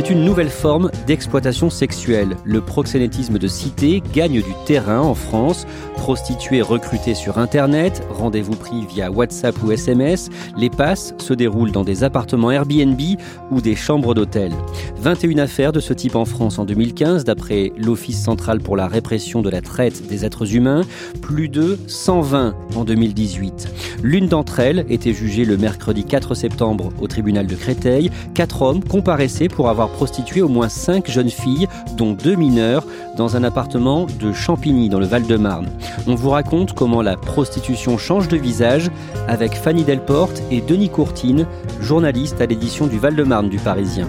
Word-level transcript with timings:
C'est 0.00 0.08
une 0.08 0.24
nouvelle 0.24 0.48
forme 0.48 0.90
d'exploitation 1.06 1.68
sexuelle. 1.68 2.34
Le 2.42 2.62
proxénétisme 2.62 3.36
de 3.36 3.46
cité 3.46 4.02
gagne 4.14 4.40
du 4.40 4.54
terrain 4.64 5.00
en 5.00 5.14
France. 5.14 5.66
Prostituées 5.96 6.62
recrutées 6.62 7.14
sur 7.14 7.36
Internet, 7.36 8.02
rendez-vous 8.08 8.56
pris 8.56 8.86
via 8.86 9.10
WhatsApp 9.10 9.62
ou 9.62 9.72
SMS, 9.72 10.30
les 10.56 10.70
passes 10.70 11.12
se 11.18 11.34
déroulent 11.34 11.72
dans 11.72 11.84
des 11.84 12.02
appartements 12.02 12.50
Airbnb 12.50 12.98
ou 13.50 13.60
des 13.60 13.76
chambres 13.76 14.14
d'hôtel. 14.14 14.52
21 14.96 15.36
affaires 15.36 15.72
de 15.72 15.80
ce 15.80 15.92
type 15.92 16.16
en 16.16 16.24
France 16.24 16.58
en 16.58 16.64
2015, 16.64 17.24
d'après 17.24 17.70
l'Office 17.76 18.22
central 18.22 18.60
pour 18.60 18.78
la 18.78 18.88
répression 18.88 19.42
de 19.42 19.50
la 19.50 19.60
traite 19.60 20.06
des 20.08 20.24
êtres 20.24 20.54
humains, 20.54 20.80
plus 21.20 21.50
de 21.50 21.78
120 21.86 22.54
en 22.74 22.84
2018. 22.84 23.68
L'une 24.02 24.28
d'entre 24.28 24.60
elles 24.60 24.86
était 24.88 25.12
jugée 25.12 25.44
le 25.44 25.58
mercredi 25.58 26.04
4 26.04 26.34
septembre 26.34 26.88
au 27.02 27.06
tribunal 27.06 27.46
de 27.46 27.54
Créteil. 27.54 28.10
Quatre 28.32 28.62
hommes 28.62 28.82
comparaissaient 28.82 29.48
pour 29.48 29.68
avoir 29.68 29.89
prostitué 29.94 30.42
au 30.42 30.48
moins 30.48 30.68
cinq 30.68 31.10
jeunes 31.10 31.30
filles, 31.30 31.68
dont 31.96 32.12
deux 32.12 32.34
mineurs, 32.34 32.84
dans 33.16 33.36
un 33.36 33.44
appartement 33.44 34.06
de 34.20 34.32
Champigny, 34.32 34.88
dans 34.88 35.00
le 35.00 35.06
Val-de-Marne. 35.06 35.68
On 36.06 36.14
vous 36.14 36.30
raconte 36.30 36.72
comment 36.72 37.02
la 37.02 37.16
prostitution 37.16 37.98
change 37.98 38.28
de 38.28 38.36
visage 38.36 38.90
avec 39.28 39.54
Fanny 39.54 39.84
Delporte 39.84 40.42
et 40.50 40.60
Denis 40.60 40.88
Courtine, 40.90 41.46
journalistes 41.80 42.40
à 42.40 42.46
l'édition 42.46 42.86
du 42.86 42.98
Val-de-Marne 42.98 43.48
du 43.48 43.58
Parisien. 43.58 44.08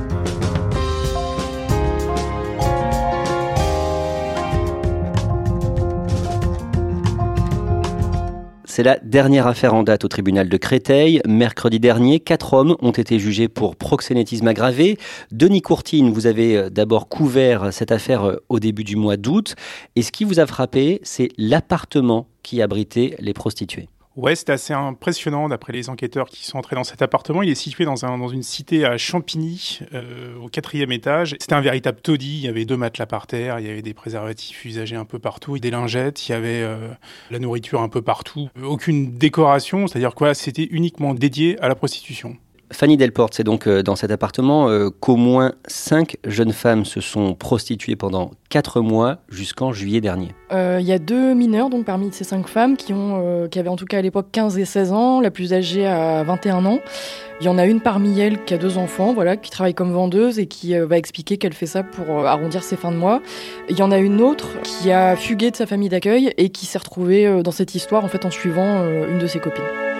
C'est 8.81 8.87
la 8.87 8.97
dernière 8.97 9.45
affaire 9.45 9.75
en 9.75 9.83
date 9.83 10.05
au 10.05 10.07
tribunal 10.07 10.49
de 10.49 10.57
Créteil. 10.57 11.21
Mercredi 11.27 11.79
dernier, 11.79 12.19
quatre 12.19 12.55
hommes 12.55 12.75
ont 12.81 12.89
été 12.89 13.19
jugés 13.19 13.47
pour 13.47 13.75
proxénétisme 13.75 14.47
aggravé. 14.47 14.97
Denis 15.31 15.61
Courtine, 15.61 16.11
vous 16.11 16.25
avez 16.25 16.57
euh, 16.57 16.69
d'abord 16.71 17.07
couvert 17.07 17.71
cette 17.71 17.91
affaire 17.91 18.23
euh, 18.23 18.37
au 18.49 18.59
début 18.59 18.83
du 18.83 18.95
mois 18.95 19.17
d'août. 19.17 19.53
Et 19.95 20.01
ce 20.01 20.11
qui 20.11 20.23
vous 20.23 20.39
a 20.39 20.47
frappé, 20.47 20.99
c'est 21.03 21.29
l'appartement 21.37 22.27
qui 22.41 22.59
abritait 22.59 23.15
les 23.19 23.33
prostituées. 23.33 23.87
Ouais, 24.17 24.35
c'était 24.35 24.51
assez 24.51 24.73
impressionnant 24.73 25.47
d'après 25.47 25.71
les 25.71 25.89
enquêteurs 25.89 26.27
qui 26.27 26.45
sont 26.45 26.57
entrés 26.57 26.75
dans 26.75 26.83
cet 26.83 27.01
appartement. 27.01 27.43
Il 27.43 27.49
est 27.49 27.55
situé 27.55 27.85
dans, 27.85 28.03
un, 28.03 28.17
dans 28.17 28.27
une 28.27 28.43
cité 28.43 28.83
à 28.83 28.97
Champigny, 28.97 29.79
euh, 29.93 30.35
au 30.35 30.49
quatrième 30.49 30.91
étage. 30.91 31.37
C'était 31.39 31.53
un 31.53 31.61
véritable 31.61 32.01
taudis. 32.01 32.39
Il 32.39 32.41
y 32.41 32.49
avait 32.49 32.65
deux 32.65 32.75
matelas 32.75 33.05
par 33.05 33.25
terre, 33.25 33.59
il 33.59 33.65
y 33.65 33.69
avait 33.69 33.81
des 33.81 33.93
préservatifs 33.93 34.65
usagés 34.65 34.97
un 34.97 35.05
peu 35.05 35.17
partout, 35.17 35.59
des 35.59 35.71
lingettes, 35.71 36.27
il 36.27 36.33
y 36.33 36.35
avait 36.35 36.61
euh, 36.61 36.89
la 37.29 37.39
nourriture 37.39 37.81
un 37.81 37.87
peu 37.87 38.01
partout. 38.01 38.49
Aucune 38.61 39.17
décoration, 39.17 39.87
c'est-à-dire 39.87 40.13
quoi 40.13 40.33
C'était 40.33 40.67
uniquement 40.71 41.13
dédié 41.13 41.57
à 41.61 41.69
la 41.69 41.75
prostitution. 41.75 42.35
Fanny 42.71 42.95
Delporte, 42.95 43.33
c'est 43.35 43.43
donc 43.43 43.67
euh, 43.67 43.83
dans 43.83 43.95
cet 43.95 44.11
appartement 44.11 44.69
euh, 44.69 44.89
qu'au 44.89 45.17
moins 45.17 45.53
cinq 45.67 46.17
jeunes 46.25 46.53
femmes 46.53 46.85
se 46.85 47.01
sont 47.01 47.33
prostituées 47.33 47.95
pendant 47.95 48.31
quatre 48.49 48.81
mois 48.81 49.17
jusqu'en 49.29 49.73
juillet 49.73 50.01
dernier. 50.01 50.29
Euh, 50.53 50.77
Il 50.79 50.87
y 50.87 50.93
a 50.93 50.99
deux 50.99 51.33
mineurs 51.33 51.69
donc 51.69 51.85
parmi 51.85 52.11
ces 52.11 52.23
cinq 52.23 52.47
femmes 52.47 52.77
qui, 52.77 52.93
ont, 52.93 53.47
qui 53.49 53.59
avaient 53.59 53.69
en 53.69 53.75
tout 53.75 53.85
cas 53.85 53.99
à 53.99 54.01
l'époque 54.01 54.27
15 54.31 54.57
et 54.57 54.65
16 54.65 54.93
ans, 54.93 55.19
la 55.21 55.31
plus 55.31 55.53
âgée 55.53 55.85
à 55.85 56.23
21 56.23 56.65
ans. 56.65 56.79
Il 57.41 57.45
y 57.45 57.49
en 57.49 57.57
a 57.57 57.65
une 57.65 57.81
parmi 57.81 58.19
elles 58.19 58.43
qui 58.45 58.53
a 58.53 58.57
deux 58.57 58.77
enfants, 58.77 59.13
voilà, 59.13 59.35
qui 59.35 59.49
travaille 59.49 59.73
comme 59.73 59.91
vendeuse 59.91 60.37
et 60.37 60.45
qui 60.45 60.77
va 60.77 60.97
expliquer 60.97 61.37
qu'elle 61.37 61.53
fait 61.53 61.65
ça 61.65 61.81
pour 61.83 62.27
arrondir 62.27 62.63
ses 62.63 62.75
fins 62.75 62.91
de 62.91 62.97
mois. 62.97 63.21
Il 63.69 63.77
y 63.77 63.81
en 63.81 63.91
a 63.91 63.97
une 63.97 64.21
autre 64.21 64.47
qui 64.63 64.91
a 64.91 65.15
fugué 65.15 65.49
de 65.49 65.55
sa 65.55 65.65
famille 65.65 65.89
d'accueil 65.89 66.33
et 66.37 66.49
qui 66.49 66.65
s'est 66.65 66.77
retrouvée 66.77 67.41
dans 67.41 67.51
cette 67.51 67.73
histoire 67.73 68.05
en 68.05 68.09
fait 68.09 68.25
en 68.25 68.31
suivant 68.31 68.85
une 69.09 69.17
de 69.17 69.27
ses 69.27 69.39
copines. 69.39 69.90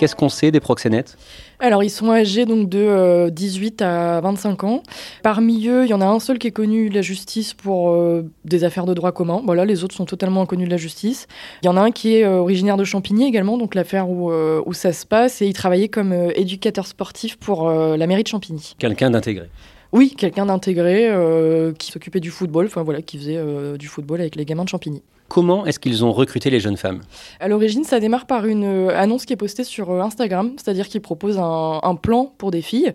Qu'est-ce 0.00 0.16
qu'on 0.16 0.30
sait 0.30 0.50
des 0.50 0.60
proxénètes? 0.60 1.18
Alors, 1.58 1.84
ils 1.84 1.90
sont 1.90 2.10
âgés 2.10 2.46
donc 2.46 2.70
de 2.70 2.78
euh, 2.78 3.28
18 3.28 3.82
à 3.82 4.22
25 4.22 4.64
ans. 4.64 4.82
Parmi 5.22 5.68
eux, 5.68 5.84
il 5.84 5.90
y 5.90 5.92
en 5.92 6.00
a 6.00 6.06
un 6.06 6.18
seul 6.20 6.38
qui 6.38 6.46
est 6.46 6.52
connu 6.52 6.88
de 6.88 6.94
la 6.94 7.02
justice 7.02 7.52
pour 7.52 7.90
euh, 7.90 8.24
des 8.46 8.64
affaires 8.64 8.86
de 8.86 8.94
droit 8.94 9.12
commun. 9.12 9.42
Voilà, 9.44 9.66
les 9.66 9.84
autres 9.84 9.94
sont 9.94 10.06
totalement 10.06 10.40
inconnus 10.40 10.68
de 10.68 10.70
la 10.70 10.78
justice. 10.78 11.26
Il 11.62 11.66
y 11.66 11.68
en 11.68 11.76
a 11.76 11.82
un 11.82 11.90
qui 11.90 12.14
est 12.14 12.24
euh, 12.24 12.38
originaire 12.38 12.78
de 12.78 12.84
Champigny 12.84 13.26
également, 13.26 13.58
donc 13.58 13.74
l'affaire 13.74 14.08
où, 14.08 14.32
où 14.32 14.72
ça 14.72 14.94
se 14.94 15.04
passe, 15.04 15.42
et 15.42 15.46
il 15.48 15.52
travaillait 15.52 15.88
comme 15.88 16.14
éducateur 16.34 16.86
sportif 16.86 17.36
pour 17.36 17.68
la 17.68 18.06
mairie 18.06 18.22
de 18.22 18.28
Champigny. 18.28 18.74
Quelqu'un 18.78 19.10
d'intégré 19.10 19.50
oui, 19.92 20.14
quelqu'un 20.16 20.46
d'intégré 20.46 21.08
euh, 21.08 21.72
qui 21.72 21.90
s'occupait 21.90 22.20
du 22.20 22.30
football, 22.30 22.66
enfin 22.66 22.82
voilà, 22.82 23.02
qui 23.02 23.18
faisait 23.18 23.36
euh, 23.36 23.76
du 23.76 23.88
football 23.88 24.20
avec 24.20 24.36
les 24.36 24.44
gamins 24.44 24.64
de 24.64 24.68
Champigny. 24.68 25.02
Comment 25.26 25.64
est-ce 25.64 25.78
qu'ils 25.78 26.04
ont 26.04 26.12
recruté 26.12 26.50
les 26.50 26.58
jeunes 26.58 26.76
femmes? 26.76 27.00
À 27.38 27.46
l'origine, 27.46 27.84
ça 27.84 28.00
démarre 28.00 28.26
par 28.26 28.46
une 28.46 28.64
euh, 28.64 28.96
annonce 28.96 29.24
qui 29.24 29.32
est 29.32 29.36
postée 29.36 29.64
sur 29.64 29.90
Instagram, 29.90 30.52
c'est-à-dire 30.56 30.88
qu'ils 30.88 31.00
proposent 31.00 31.38
un, 31.38 31.80
un, 31.82 31.94
plan 31.96 32.32
pour 32.38 32.50
des 32.52 32.62
filles, 32.62 32.92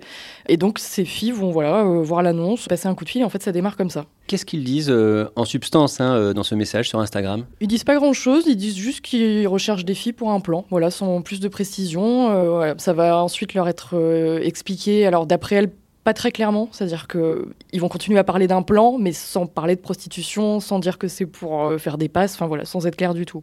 et 0.47 0.55
donc 0.55 0.79
ces 0.79 1.05
filles 1.05 1.31
vont 1.31 1.51
voilà 1.51 1.83
voir 1.83 2.23
l'annonce, 2.23 2.67
passer 2.67 2.87
un 2.87 2.95
coup 2.95 3.03
de 3.03 3.09
fil, 3.09 3.21
et 3.21 3.25
en 3.25 3.29
fait 3.29 3.43
ça 3.43 3.51
démarre 3.51 3.75
comme 3.75 3.89
ça. 3.89 4.05
Qu'est-ce 4.27 4.45
qu'ils 4.45 4.63
disent 4.63 4.93
en 5.35 5.45
substance 5.45 6.01
hein, 6.01 6.33
dans 6.33 6.43
ce 6.43 6.55
message 6.55 6.89
sur 6.89 6.99
Instagram? 6.99 7.45
Ils 7.61 7.67
disent 7.67 7.83
pas 7.83 7.95
grand-chose, 7.95 8.45
ils 8.47 8.57
disent 8.57 8.75
juste 8.75 9.01
qu'ils 9.01 9.47
recherchent 9.47 9.85
des 9.85 9.93
filles 9.93 10.13
pour 10.13 10.31
un 10.31 10.39
plan, 10.39 10.65
voilà, 10.69 10.91
sans 10.91 11.21
plus 11.21 11.39
de 11.39 11.47
précision. 11.47 12.29
Voilà, 12.55 12.75
ça 12.77 12.93
va 12.93 13.23
ensuite 13.23 13.53
leur 13.53 13.67
être 13.67 13.95
expliqué. 14.41 15.05
Alors 15.05 15.25
d'après 15.25 15.55
elles 15.55 15.71
pas 16.05 16.13
très 16.13 16.31
clairement, 16.31 16.69
c'est-à-dire 16.71 17.07
qu'ils 17.07 17.81
vont 17.81 17.89
continuer 17.89 18.19
à 18.19 18.23
parler 18.23 18.47
d'un 18.47 18.61
plan, 18.61 18.97
mais 18.99 19.11
sans 19.11 19.47
parler 19.47 19.75
de 19.75 19.81
prostitution, 19.81 20.59
sans 20.59 20.77
dire 20.77 20.99
que 20.99 21.07
c'est 21.07 21.25
pour 21.25 21.73
faire 21.79 21.97
des 21.97 22.09
passes, 22.09 22.35
enfin 22.35 22.45
voilà, 22.45 22.63
sans 22.63 22.85
être 22.85 22.95
clair 22.95 23.15
du 23.15 23.25
tout. 23.25 23.41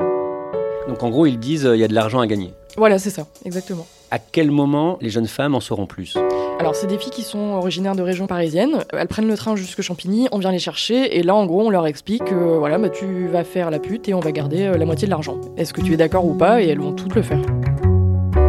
Donc 0.88 1.02
en 1.02 1.10
gros, 1.10 1.26
ils 1.26 1.38
disent 1.38 1.68
il 1.70 1.80
y 1.80 1.84
a 1.84 1.88
de 1.88 1.94
l'argent 1.94 2.20
à 2.20 2.26
gagner. 2.26 2.54
Voilà, 2.76 2.98
c'est 2.98 3.10
ça, 3.10 3.26
exactement. 3.44 3.84
À 4.12 4.18
quel 4.18 4.50
moment 4.50 4.96
les 5.00 5.10
jeunes 5.10 5.26
femmes 5.26 5.54
en 5.56 5.60
sauront 5.60 5.86
plus? 5.86 6.16
Alors, 6.60 6.76
c'est 6.76 6.86
des 6.86 6.98
filles 6.98 7.10
qui 7.10 7.22
sont 7.22 7.54
originaires 7.54 7.96
de 7.96 8.02
régions 8.02 8.28
parisiennes. 8.28 8.84
Elles 8.92 9.08
prennent 9.08 9.26
le 9.26 9.36
train 9.36 9.56
jusque 9.56 9.82
Champigny, 9.82 10.28
on 10.30 10.38
vient 10.38 10.52
les 10.52 10.60
chercher, 10.60 11.18
et 11.18 11.24
là, 11.24 11.34
en 11.34 11.46
gros, 11.46 11.62
on 11.62 11.70
leur 11.70 11.86
explique 11.88 12.24
que 12.24 12.34
voilà, 12.34 12.78
bah, 12.78 12.90
tu 12.90 13.26
vas 13.26 13.42
faire 13.42 13.70
la 13.70 13.80
pute 13.80 14.08
et 14.08 14.14
on 14.14 14.20
va 14.20 14.30
garder 14.30 14.70
la 14.78 14.84
moitié 14.84 15.06
de 15.06 15.10
l'argent. 15.10 15.40
Est-ce 15.56 15.74
que 15.74 15.80
tu 15.80 15.94
es 15.94 15.96
d'accord 15.96 16.24
ou 16.24 16.34
pas? 16.34 16.62
Et 16.62 16.68
elles 16.68 16.80
vont 16.80 16.92
toutes 16.92 17.16
le 17.16 17.22
faire. 17.22 17.40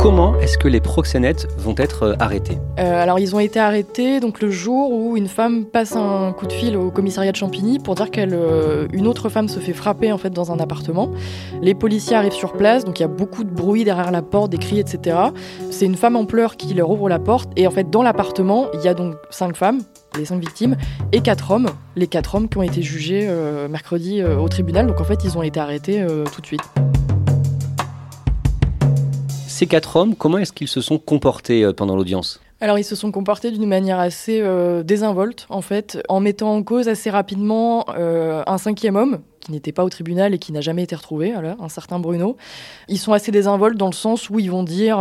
Comment 0.03 0.37
est-ce 0.41 0.57
que 0.57 0.67
les 0.67 0.81
proxénètes 0.81 1.47
vont 1.57 1.75
être 1.77 2.17
arrêtés? 2.19 2.57
Euh, 2.77 3.01
Alors 3.01 3.19
ils 3.19 3.37
ont 3.37 3.39
été 3.39 3.57
arrêtés 3.57 4.19
donc 4.19 4.41
le 4.41 4.51
jour 4.51 4.91
où 4.91 5.15
une 5.15 5.29
femme 5.29 5.63
passe 5.63 5.95
un 5.95 6.33
coup 6.33 6.45
de 6.45 6.51
fil 6.51 6.75
au 6.75 6.91
commissariat 6.91 7.31
de 7.31 7.37
Champigny 7.37 7.79
pour 7.79 7.95
dire 7.95 8.11
qu'une 8.11 8.33
euh, 8.33 9.05
autre 9.05 9.29
femme 9.29 9.47
se 9.47 9.61
fait 9.61 9.71
frapper 9.71 10.11
en 10.11 10.17
fait 10.17 10.29
dans 10.29 10.51
un 10.51 10.59
appartement. 10.59 11.09
Les 11.61 11.73
policiers 11.73 12.17
arrivent 12.17 12.33
sur 12.33 12.51
place, 12.51 12.83
donc 12.83 12.99
il 12.99 13.03
y 13.03 13.05
a 13.05 13.07
beaucoup 13.07 13.45
de 13.45 13.49
bruit 13.49 13.85
derrière 13.85 14.11
la 14.11 14.21
porte, 14.21 14.51
des 14.51 14.57
cris, 14.57 14.77
etc. 14.77 15.15
C'est 15.71 15.85
une 15.85 15.95
femme 15.95 16.17
en 16.17 16.25
pleurs 16.25 16.57
qui 16.57 16.73
leur 16.73 16.89
ouvre 16.89 17.07
la 17.07 17.19
porte 17.19 17.49
et 17.55 17.65
en 17.65 17.71
fait 17.71 17.89
dans 17.89 18.03
l'appartement 18.03 18.67
il 18.73 18.81
y 18.81 18.89
a 18.89 18.93
donc 18.93 19.15
cinq 19.29 19.55
femmes 19.55 19.79
les 20.17 20.25
cinq 20.25 20.39
victimes, 20.39 20.75
et 21.11 21.21
quatre 21.21 21.49
hommes, 21.49 21.69
les 21.95 22.05
quatre 22.05 22.35
hommes 22.35 22.47
qui 22.47 22.57
ont 22.57 22.63
été 22.63 22.83
jugés 22.83 23.25
euh, 23.27 23.67
mercredi 23.67 24.21
euh, 24.21 24.37
au 24.37 24.47
tribunal. 24.47 24.85
Donc 24.85 25.01
en 25.01 25.03
fait, 25.03 25.23
ils 25.23 25.39
ont 25.39 25.41
été 25.41 25.59
arrêtés 25.59 26.01
euh, 26.01 26.23
tout 26.25 26.41
de 26.41 26.45
suite. 26.45 26.61
Ces 29.53 29.67
quatre 29.67 29.97
hommes, 29.97 30.15
comment 30.15 30.39
est-ce 30.39 30.51
qu'ils 30.51 30.67
se 30.67 30.81
sont 30.81 30.97
comportés 30.97 31.63
euh, 31.63 31.73
pendant 31.73 31.95
l'audience? 31.95 32.41
Alors 32.59 32.79
ils 32.79 32.83
se 32.83 32.95
sont 32.95 33.11
comportés 33.11 33.51
d'une 33.51 33.67
manière 33.67 33.99
assez 33.99 34.39
euh, 34.41 34.81
désinvolte 34.81 35.45
en 35.51 35.61
fait, 35.61 36.01
en 36.09 36.19
mettant 36.21 36.55
en 36.55 36.63
cause 36.63 36.87
assez 36.87 37.11
rapidement 37.11 37.85
euh, 37.95 38.41
un 38.47 38.57
cinquième 38.57 38.95
homme 38.95 39.19
qui 39.41 39.51
n'était 39.51 39.71
pas 39.71 39.83
au 39.83 39.89
tribunal 39.89 40.33
et 40.33 40.39
qui 40.39 40.53
n'a 40.53 40.61
jamais 40.61 40.81
été 40.81 40.95
retrouvé, 40.95 41.33
un 41.33 41.69
certain 41.69 41.99
Bruno. 41.99 42.35
Ils 42.87 42.97
sont 42.97 43.13
assez 43.13 43.31
désinvoltes 43.31 43.77
dans 43.77 43.85
le 43.85 43.93
sens 43.93 44.31
où 44.31 44.39
ils 44.39 44.49
vont 44.49 44.63
dire 44.63 44.97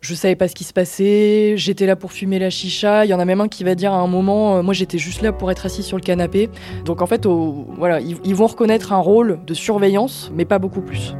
je 0.00 0.14
savais 0.14 0.34
pas 0.34 0.48
ce 0.48 0.54
qui 0.56 0.64
se 0.64 0.72
passait, 0.72 1.54
j'étais 1.56 1.86
là 1.86 1.94
pour 1.94 2.12
fumer 2.12 2.40
la 2.40 2.50
chicha. 2.50 3.04
Il 3.04 3.10
y 3.10 3.14
en 3.14 3.20
a 3.20 3.24
même 3.24 3.42
un 3.42 3.48
qui 3.48 3.62
va 3.62 3.76
dire 3.76 3.92
à 3.92 3.98
un 3.98 4.08
moment, 4.08 4.62
moi 4.62 4.74
j'étais 4.74 4.98
juste 4.98 5.22
là 5.22 5.32
pour 5.32 5.52
être 5.52 5.66
assis 5.66 5.84
sur 5.84 5.98
le 5.98 6.02
canapé. 6.02 6.48
Donc 6.84 7.02
en 7.02 7.06
fait, 7.06 7.26
voilà, 7.26 8.00
ils, 8.00 8.34
vont 8.34 8.46
reconnaître 8.46 8.92
un 8.92 8.98
rôle 8.98 9.38
de 9.46 9.54
surveillance, 9.54 10.32
mais 10.34 10.46
pas 10.46 10.58
beaucoup 10.58 10.80
plus. 10.80 11.14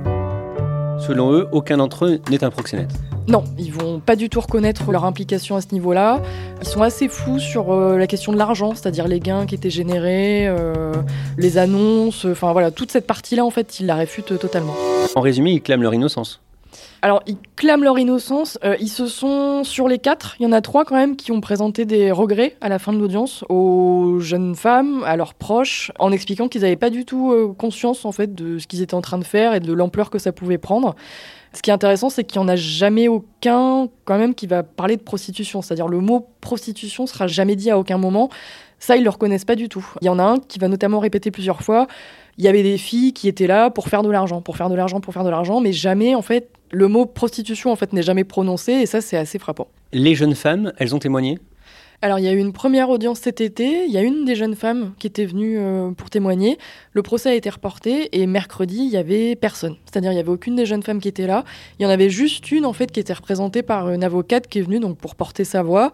Selon 0.98 1.32
eux, 1.32 1.48
aucun 1.52 1.76
d'entre 1.76 2.06
eux 2.06 2.20
n'est 2.30 2.42
un 2.44 2.50
proxénète. 2.50 2.90
Non, 3.28 3.42
ils 3.58 3.72
vont 3.72 3.98
pas 3.98 4.14
du 4.14 4.28
tout 4.28 4.40
reconnaître 4.40 4.92
leur 4.92 5.04
implication 5.04 5.56
à 5.56 5.60
ce 5.60 5.68
niveau-là. 5.72 6.22
Ils 6.62 6.68
sont 6.68 6.82
assez 6.82 7.08
flous 7.08 7.40
sur 7.40 7.72
euh, 7.72 7.98
la 7.98 8.06
question 8.06 8.32
de 8.32 8.38
l'argent, 8.38 8.72
c'est-à-dire 8.74 9.08
les 9.08 9.18
gains 9.18 9.46
qui 9.46 9.56
étaient 9.56 9.70
générés, 9.70 10.46
euh, 10.46 10.92
les 11.36 11.58
annonces, 11.58 12.24
enfin 12.24 12.52
voilà, 12.52 12.70
toute 12.70 12.92
cette 12.92 13.06
partie-là 13.06 13.44
en 13.44 13.50
fait, 13.50 13.80
ils 13.80 13.86
la 13.86 13.96
réfutent 13.96 14.38
totalement. 14.38 14.74
En 15.16 15.20
résumé, 15.20 15.52
ils 15.52 15.62
clament 15.62 15.82
leur 15.82 15.94
innocence. 15.94 16.40
Alors, 17.02 17.22
ils 17.26 17.36
clament 17.56 17.84
leur 17.84 17.98
innocence. 17.98 18.58
Euh, 18.64 18.76
ils 18.80 18.88
se 18.88 19.06
sont, 19.06 19.64
sur 19.64 19.88
les 19.88 19.98
quatre, 19.98 20.36
il 20.40 20.44
y 20.44 20.46
en 20.46 20.52
a 20.52 20.60
trois 20.60 20.84
quand 20.84 20.96
même 20.96 21.16
qui 21.16 21.32
ont 21.32 21.40
présenté 21.40 21.84
des 21.84 22.10
regrets 22.10 22.56
à 22.60 22.68
la 22.68 22.78
fin 22.78 22.92
de 22.92 22.98
l'audience 22.98 23.44
aux 23.48 24.18
jeunes 24.20 24.54
femmes, 24.54 25.04
à 25.04 25.16
leurs 25.16 25.34
proches, 25.34 25.92
en 25.98 26.12
expliquant 26.12 26.48
qu'ils 26.48 26.62
n'avaient 26.62 26.76
pas 26.76 26.90
du 26.90 27.04
tout 27.04 27.32
euh, 27.32 27.52
conscience 27.56 28.04
en 28.04 28.12
fait 28.12 28.34
de 28.34 28.58
ce 28.58 28.66
qu'ils 28.66 28.82
étaient 28.82 28.94
en 28.94 29.02
train 29.02 29.18
de 29.18 29.24
faire 29.24 29.54
et 29.54 29.60
de 29.60 29.72
l'ampleur 29.72 30.10
que 30.10 30.18
ça 30.18 30.32
pouvait 30.32 30.58
prendre. 30.58 30.96
Ce 31.52 31.62
qui 31.62 31.70
est 31.70 31.74
intéressant, 31.74 32.10
c'est 32.10 32.24
qu'il 32.24 32.40
n'y 32.40 32.44
en 32.44 32.48
a 32.48 32.56
jamais 32.56 33.08
aucun 33.08 33.88
quand 34.04 34.18
même 34.18 34.34
qui 34.34 34.46
va 34.46 34.62
parler 34.62 34.96
de 34.96 35.02
prostitution. 35.02 35.62
C'est-à-dire 35.62 35.88
le 35.88 36.00
mot 36.00 36.28
prostitution 36.40 37.06
sera 37.06 37.26
jamais 37.26 37.56
dit 37.56 37.70
à 37.70 37.78
aucun 37.78 37.96
moment. 37.98 38.28
Ça, 38.78 38.96
ils 38.96 39.04
le 39.04 39.08
reconnaissent 39.08 39.46
pas 39.46 39.54
du 39.54 39.70
tout. 39.70 39.86
Il 40.02 40.06
y 40.06 40.10
en 40.10 40.18
a 40.18 40.22
un 40.22 40.38
qui 40.38 40.58
va 40.58 40.68
notamment 40.68 40.98
répéter 40.98 41.30
plusieurs 41.30 41.62
fois 41.62 41.86
il 42.38 42.44
y 42.44 42.48
avait 42.48 42.62
des 42.62 42.78
filles 42.78 43.12
qui 43.12 43.28
étaient 43.28 43.46
là 43.46 43.70
pour 43.70 43.88
faire 43.88 44.02
de 44.02 44.10
l'argent, 44.10 44.42
pour 44.42 44.56
faire 44.56 44.68
de 44.68 44.74
l'argent, 44.74 45.00
pour 45.00 45.14
faire 45.14 45.24
de 45.24 45.30
l'argent, 45.30 45.60
mais 45.60 45.72
jamais, 45.72 46.14
en 46.14 46.22
fait, 46.22 46.50
le 46.70 46.88
mot 46.88 47.06
prostitution, 47.06 47.70
en 47.70 47.76
fait, 47.76 47.92
n'est 47.92 48.02
jamais 48.02 48.24
prononcé, 48.24 48.72
et 48.72 48.86
ça, 48.86 49.00
c'est 49.00 49.16
assez 49.16 49.38
frappant. 49.38 49.68
Les 49.92 50.14
jeunes 50.14 50.34
femmes, 50.34 50.72
elles 50.78 50.94
ont 50.94 50.98
témoigné? 50.98 51.38
Alors, 52.02 52.18
il 52.18 52.26
y 52.26 52.28
a 52.28 52.32
eu 52.32 52.38
une 52.38 52.52
première 52.52 52.90
audience 52.90 53.20
cet 53.20 53.40
été. 53.40 53.86
Il 53.86 53.90
y 53.90 53.96
a 53.96 54.02
une 54.02 54.26
des 54.26 54.34
jeunes 54.34 54.54
femmes 54.54 54.92
qui 54.98 55.06
était 55.06 55.24
venue 55.24 55.58
euh, 55.58 55.92
pour 55.92 56.10
témoigner. 56.10 56.58
Le 56.92 57.00
procès 57.00 57.30
a 57.30 57.34
été 57.34 57.48
reporté 57.48 58.20
et 58.20 58.26
mercredi, 58.26 58.80
il 58.80 58.90
y 58.90 58.98
avait 58.98 59.34
personne. 59.34 59.76
C'est-à-dire, 59.86 60.12
il 60.12 60.16
y 60.16 60.18
avait 60.18 60.30
aucune 60.30 60.56
des 60.56 60.66
jeunes 60.66 60.82
femmes 60.82 61.00
qui 61.00 61.08
était 61.08 61.26
là. 61.26 61.44
Il 61.78 61.84
y 61.84 61.86
en 61.86 61.88
avait 61.88 62.10
juste 62.10 62.52
une, 62.52 62.66
en 62.66 62.74
fait, 62.74 62.92
qui 62.92 63.00
était 63.00 63.14
représentée 63.14 63.62
par 63.62 63.90
une 63.90 64.04
avocate 64.04 64.46
qui 64.46 64.58
est 64.58 64.62
venue 64.62 64.78
donc 64.78 64.98
pour 64.98 65.14
porter 65.14 65.44
sa 65.44 65.62
voix, 65.62 65.92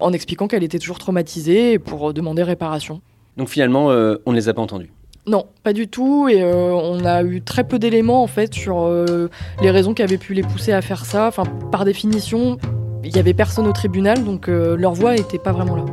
en 0.00 0.14
expliquant 0.14 0.48
qu'elle 0.48 0.64
était 0.64 0.78
toujours 0.78 0.98
traumatisée 0.98 1.72
et 1.74 1.78
pour 1.78 2.10
euh, 2.10 2.12
demander 2.14 2.42
réparation. 2.42 3.02
Donc, 3.36 3.50
finalement, 3.50 3.90
euh, 3.90 4.16
on 4.24 4.32
ne 4.32 4.36
les 4.36 4.48
a 4.48 4.54
pas 4.54 4.62
entendus 4.62 4.90
non, 5.24 5.46
pas 5.62 5.72
du 5.72 5.86
tout. 5.86 6.28
Et 6.28 6.42
euh, 6.42 6.72
on 6.72 7.04
a 7.04 7.22
eu 7.22 7.42
très 7.42 7.64
peu 7.64 7.78
d'éléments 7.78 8.22
en 8.22 8.26
fait 8.26 8.52
sur 8.52 8.82
euh, 8.82 9.30
les 9.60 9.70
raisons 9.70 9.94
qui 9.94 10.02
avaient 10.02 10.18
pu 10.18 10.34
les 10.34 10.42
pousser 10.42 10.72
à 10.72 10.82
faire 10.82 11.04
ça. 11.04 11.28
Enfin, 11.28 11.44
par 11.70 11.84
définition, 11.84 12.58
il 13.04 13.14
y 13.14 13.20
avait 13.20 13.34
personne 13.34 13.66
au 13.68 13.72
tribunal, 13.72 14.24
donc 14.24 14.48
euh, 14.48 14.76
leur 14.76 14.94
voix 14.94 15.14
n'était 15.14 15.38
pas 15.38 15.52
vraiment 15.52 15.76
là. 15.76 15.84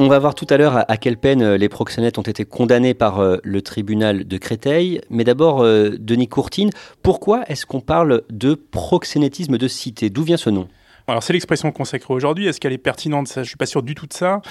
On 0.00 0.06
va 0.06 0.20
voir 0.20 0.34
tout 0.36 0.46
à 0.48 0.56
l'heure 0.56 0.84
à 0.88 0.96
quelle 0.96 1.18
peine 1.18 1.54
les 1.54 1.68
proxénètes 1.68 2.18
ont 2.18 2.22
été 2.22 2.44
condamnés 2.44 2.94
par 2.94 3.20
le 3.42 3.62
tribunal 3.62 4.28
de 4.28 4.38
Créteil. 4.38 5.00
Mais 5.10 5.24
d'abord, 5.24 5.64
Denis 5.64 6.28
Courtine, 6.28 6.70
pourquoi 7.02 7.42
est-ce 7.48 7.66
qu'on 7.66 7.80
parle 7.80 8.22
de 8.30 8.54
proxénétisme 8.54 9.58
de 9.58 9.66
cité? 9.66 10.08
D'où 10.08 10.22
vient 10.22 10.36
ce 10.36 10.50
nom? 10.50 10.68
Alors 11.08 11.22
c'est 11.22 11.32
l'expression 11.32 11.72
consacrée 11.72 12.12
aujourd'hui. 12.12 12.46
Est-ce 12.46 12.60
qu'elle 12.60 12.74
est 12.74 12.78
pertinente? 12.78 13.28
Ça, 13.28 13.42
Je 13.42 13.48
suis 13.48 13.56
pas 13.56 13.66
sûr 13.66 13.82
du 13.82 13.94
tout 13.94 14.06
de 14.06 14.12
ça. 14.12 14.42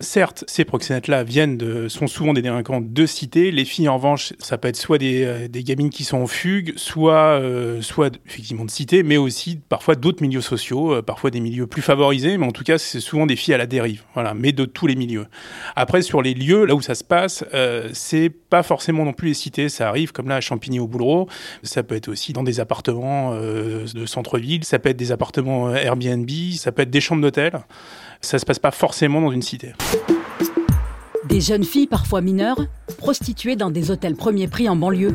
Certes, 0.00 0.44
ces 0.46 0.64
proxénètes-là 0.64 1.24
viennent 1.24 1.88
sont 1.90 2.06
souvent 2.06 2.32
des 2.32 2.40
délinquants 2.40 2.80
de 2.80 3.06
cité. 3.06 3.50
Les 3.50 3.66
filles, 3.66 3.88
en 3.88 3.96
revanche, 3.96 4.32
ça 4.38 4.56
peut 4.56 4.68
être 4.68 4.76
soit 4.76 4.96
des, 4.96 5.24
euh, 5.24 5.48
gamines 5.52 5.90
qui 5.90 6.04
sont 6.04 6.18
en 6.18 6.26
fugue, 6.26 6.72
soit, 6.76 7.38
euh, 7.40 7.82
soit 7.82 8.18
effectivement 8.26 8.64
de 8.64 8.70
cité, 8.70 9.02
mais 9.02 9.18
aussi 9.18 9.60
parfois 9.68 9.94
d'autres 9.94 10.22
milieux 10.22 10.40
sociaux, 10.40 10.94
euh, 10.94 11.02
parfois 11.02 11.30
des 11.30 11.40
milieux 11.40 11.66
plus 11.66 11.82
favorisés, 11.82 12.38
mais 12.38 12.46
en 12.46 12.52
tout 12.52 12.64
cas, 12.64 12.78
c'est 12.78 13.00
souvent 13.00 13.26
des 13.26 13.36
filles 13.36 13.54
à 13.54 13.58
la 13.58 13.66
dérive. 13.66 14.02
Voilà, 14.14 14.32
mais 14.32 14.52
de 14.52 14.64
tous 14.64 14.86
les 14.86 14.96
milieux. 14.96 15.26
Après, 15.74 16.00
sur 16.00 16.22
les 16.22 16.32
lieux, 16.32 16.64
là 16.64 16.74
où 16.74 16.80
ça 16.80 16.94
se 16.94 17.04
passe, 17.04 17.44
euh, 17.52 17.90
c'est 17.92 18.30
pas 18.30 18.62
forcément 18.62 19.04
non 19.04 19.12
plus 19.12 19.28
les 19.28 19.34
cités. 19.34 19.68
Ça 19.68 19.88
arrive 19.88 20.12
comme 20.12 20.28
là 20.28 20.36
à 20.36 20.40
Champigny 20.40 20.80
au 20.80 20.86
Boulreau. 20.86 21.28
Ça 21.62 21.82
peut 21.82 21.94
être 21.94 22.08
aussi 22.08 22.32
dans 22.32 22.42
des 22.42 22.60
appartements 22.60 23.34
de 23.36 24.06
centre-ville. 24.06 24.64
Ça 24.64 24.78
peut 24.78 24.90
être 24.90 24.96
des 24.96 25.12
appartements 25.12 25.74
Airbnb 25.74 26.05
ça 26.56 26.72
peut 26.72 26.82
être 26.82 26.90
des 26.90 27.00
chambres 27.00 27.22
d'hôtel. 27.22 27.60
Ça 28.20 28.38
se 28.38 28.46
passe 28.46 28.58
pas 28.58 28.70
forcément 28.70 29.20
dans 29.20 29.30
une 29.30 29.42
cité. 29.42 29.72
Des 31.28 31.40
jeunes 31.40 31.64
filles, 31.64 31.86
parfois 31.86 32.20
mineures, 32.20 32.60
prostituées 32.98 33.56
dans 33.56 33.70
des 33.70 33.90
hôtels 33.90 34.14
premier 34.14 34.46
prix 34.46 34.68
en 34.68 34.76
banlieue. 34.76 35.14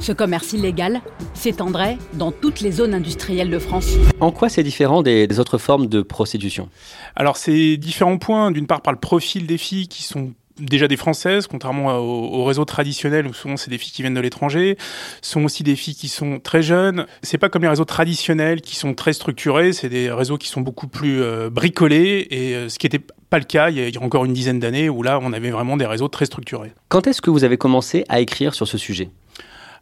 Ce 0.00 0.12
commerce 0.12 0.52
illégal 0.52 1.00
s'étendrait 1.34 1.98
dans 2.14 2.30
toutes 2.30 2.60
les 2.60 2.70
zones 2.70 2.94
industrielles 2.94 3.50
de 3.50 3.58
France. 3.58 3.96
En 4.20 4.30
quoi 4.30 4.48
c'est 4.48 4.62
différent 4.62 5.02
des, 5.02 5.26
des, 5.26 5.40
autres 5.40 5.58
formes 5.58 5.88
de 5.88 6.02
prostitution? 6.02 6.68
Alors 7.16 7.36
c'est 7.36 7.76
différents 7.76 8.18
points. 8.18 8.50
D'une 8.50 8.66
part 8.66 8.80
par 8.80 8.92
le 8.92 8.98
profil 8.98 9.46
des 9.46 9.58
filles 9.58 9.88
qui 9.88 10.04
sont 10.04 10.32
déjà 10.58 10.88
des 10.88 10.96
Françaises, 10.96 11.46
contrairement 11.46 11.96
au, 11.98 12.44
réseau 12.44 12.64
traditionnel 12.64 13.26
où 13.26 13.34
souvent 13.34 13.56
c'est 13.56 13.70
des 13.70 13.78
filles 13.78 13.92
qui 13.92 14.02
viennent 14.02 14.14
de 14.14 14.20
l'étranger, 14.20 14.76
sont 15.22 15.44
aussi 15.44 15.62
des 15.62 15.76
filles 15.76 15.94
qui 15.94 16.08
sont 16.08 16.40
très 16.40 16.62
jeunes. 16.62 17.06
C'est 17.22 17.38
pas 17.38 17.48
comme 17.48 17.62
les 17.62 17.68
réseaux 17.68 17.84
traditionnels 17.84 18.60
qui 18.60 18.76
sont 18.76 18.94
très 18.94 19.12
structurés, 19.12 19.72
c'est 19.72 19.88
des 19.88 20.10
réseaux 20.10 20.38
qui 20.38 20.48
sont 20.48 20.60
beaucoup 20.60 20.88
plus 20.88 21.22
euh, 21.22 21.50
bricolés 21.50 22.26
et 22.30 22.54
euh, 22.54 22.68
ce 22.68 22.78
qui 22.78 22.86
n'était 22.86 23.04
pas 23.30 23.38
le 23.38 23.44
cas 23.44 23.70
il 23.70 23.76
y 23.76 23.98
a 23.98 24.02
encore 24.02 24.24
une 24.24 24.32
dizaine 24.32 24.58
d'années 24.58 24.88
où 24.88 25.02
là 25.02 25.18
on 25.22 25.32
avait 25.32 25.50
vraiment 25.50 25.76
des 25.76 25.86
réseaux 25.86 26.08
très 26.08 26.24
structurés. 26.24 26.72
Quand 26.88 27.06
est-ce 27.06 27.20
que 27.20 27.30
vous 27.30 27.44
avez 27.44 27.56
commencé 27.56 28.04
à 28.08 28.20
écrire 28.20 28.54
sur 28.54 28.66
ce 28.66 28.78
sujet? 28.78 29.10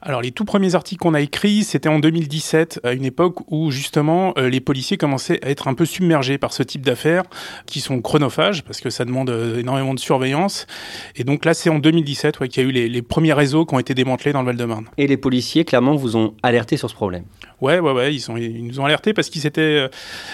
Alors 0.02 0.20
les 0.20 0.30
tout 0.30 0.44
premiers 0.44 0.74
articles 0.74 1.00
qu'on 1.00 1.14
a 1.14 1.20
écrits, 1.20 1.64
c'était 1.64 1.88
en 1.88 1.98
2017, 1.98 2.80
à 2.84 2.92
une 2.92 3.04
époque 3.04 3.50
où 3.50 3.70
justement 3.70 4.34
euh, 4.38 4.48
les 4.48 4.60
policiers 4.60 4.96
commençaient 4.96 5.44
à 5.44 5.50
être 5.50 5.68
un 5.68 5.74
peu 5.74 5.84
submergés 5.84 6.38
par 6.38 6.52
ce 6.52 6.62
type 6.62 6.82
d'affaires 6.82 7.22
qui 7.66 7.80
sont 7.80 8.00
chronophages 8.02 8.62
parce 8.62 8.80
que 8.80 8.90
ça 8.90 9.04
demande 9.04 9.30
euh, 9.30 9.58
énormément 9.60 9.94
de 9.94 9.98
surveillance. 9.98 10.66
Et 11.16 11.24
donc 11.24 11.44
là, 11.44 11.54
c'est 11.54 11.70
en 11.70 11.78
2017 11.78 12.40
ouais, 12.40 12.48
qu'il 12.48 12.62
y 12.62 12.66
a 12.66 12.68
eu 12.68 12.72
les, 12.72 12.88
les, 12.88 13.02
premiers 13.02 13.32
réseaux 13.32 13.64
qui 13.64 13.74
ont 13.74 13.78
été 13.78 13.94
démantelés 13.94 14.32
dans 14.32 14.40
le 14.40 14.46
Val-de-Marne. 14.46 14.86
Et 14.98 15.06
les 15.06 15.16
policiers, 15.16 15.64
clairement, 15.64 15.94
vous 15.94 16.16
ont 16.16 16.34
alerté 16.42 16.76
sur 16.76 16.90
ce 16.90 16.94
problème? 16.94 17.24
Ouais, 17.60 17.78
ouais, 17.78 17.92
ouais, 17.92 18.14
ils, 18.14 18.20
sont, 18.20 18.36
ils 18.36 18.66
nous 18.66 18.80
ont 18.80 18.84
alertés 18.84 19.14
parce 19.14 19.30
qu'ils 19.30 19.46
étaient. 19.46 19.60
Euh, 19.60 19.88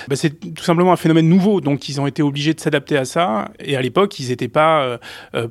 bah, 0.09 0.17
c'est 0.17 0.55
tout 0.55 0.65
simplement 0.65 0.93
un 0.93 0.97
phénomène 0.97 1.29
nouveau, 1.29 1.61
donc 1.61 1.89
ils 1.89 2.01
ont 2.01 2.07
été 2.07 2.23
obligés 2.23 2.53
de 2.55 2.61
s'adapter 2.61 2.97
à 2.97 3.05
ça. 3.05 3.51
Et 3.61 3.77
à 3.77 3.83
l'époque, 3.83 4.19
ils 4.19 4.29
n'étaient 4.29 4.49
pas 4.49 4.99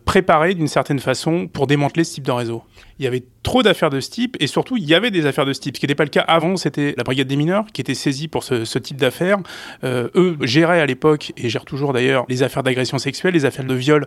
préparés 0.06 0.53
d'une 0.53 0.68
certaine 0.68 1.00
façon 1.00 1.48
pour 1.48 1.68
démanteler 1.68 2.03
ce 2.03 2.15
type 2.15 2.25
de 2.25 2.32
réseau 2.32 2.63
il 3.01 3.05
y 3.05 3.08
avait 3.08 3.24
trop 3.41 3.63
d'affaires 3.63 3.89
de 3.89 4.00
ce 4.00 4.12
type 4.12 4.38
et 4.39 4.46
surtout 4.46 4.77
il 4.77 4.84
y 4.84 4.93
avait 4.93 5.10
des 5.10 5.25
affaires 5.25 5.48
de 5.48 5.53
ce 5.53 5.60
type. 5.60 5.75
Ce 5.75 5.79
qui 5.79 5.86
n'était 5.86 5.96
pas 5.96 6.03
le 6.03 6.12
cas 6.12 6.22
avant, 6.22 6.55
c'était 6.55 6.93
la 6.96 7.03
brigade 7.03 7.25
des 7.25 7.36
mineurs 7.36 7.65
qui 7.74 7.81
était 7.81 7.96
saisie 7.96 8.27
pour 8.27 8.43
ce, 8.43 8.77
type 8.77 8.98
d'affaires. 8.98 9.39
Euh, 9.84 10.10
eux 10.13 10.38
géraient 10.41 10.79
à 10.79 10.86
l'époque 10.86 11.34
et 11.36 11.50
gèrent 11.50 11.65
toujours 11.65 11.93
d'ailleurs 11.93 12.25
les 12.29 12.43
affaires 12.43 12.62
d'agression 12.62 13.00
sexuelle, 13.00 13.34
les 13.34 13.46
affaires 13.46 13.65
de 13.65 13.74
viol 13.74 14.05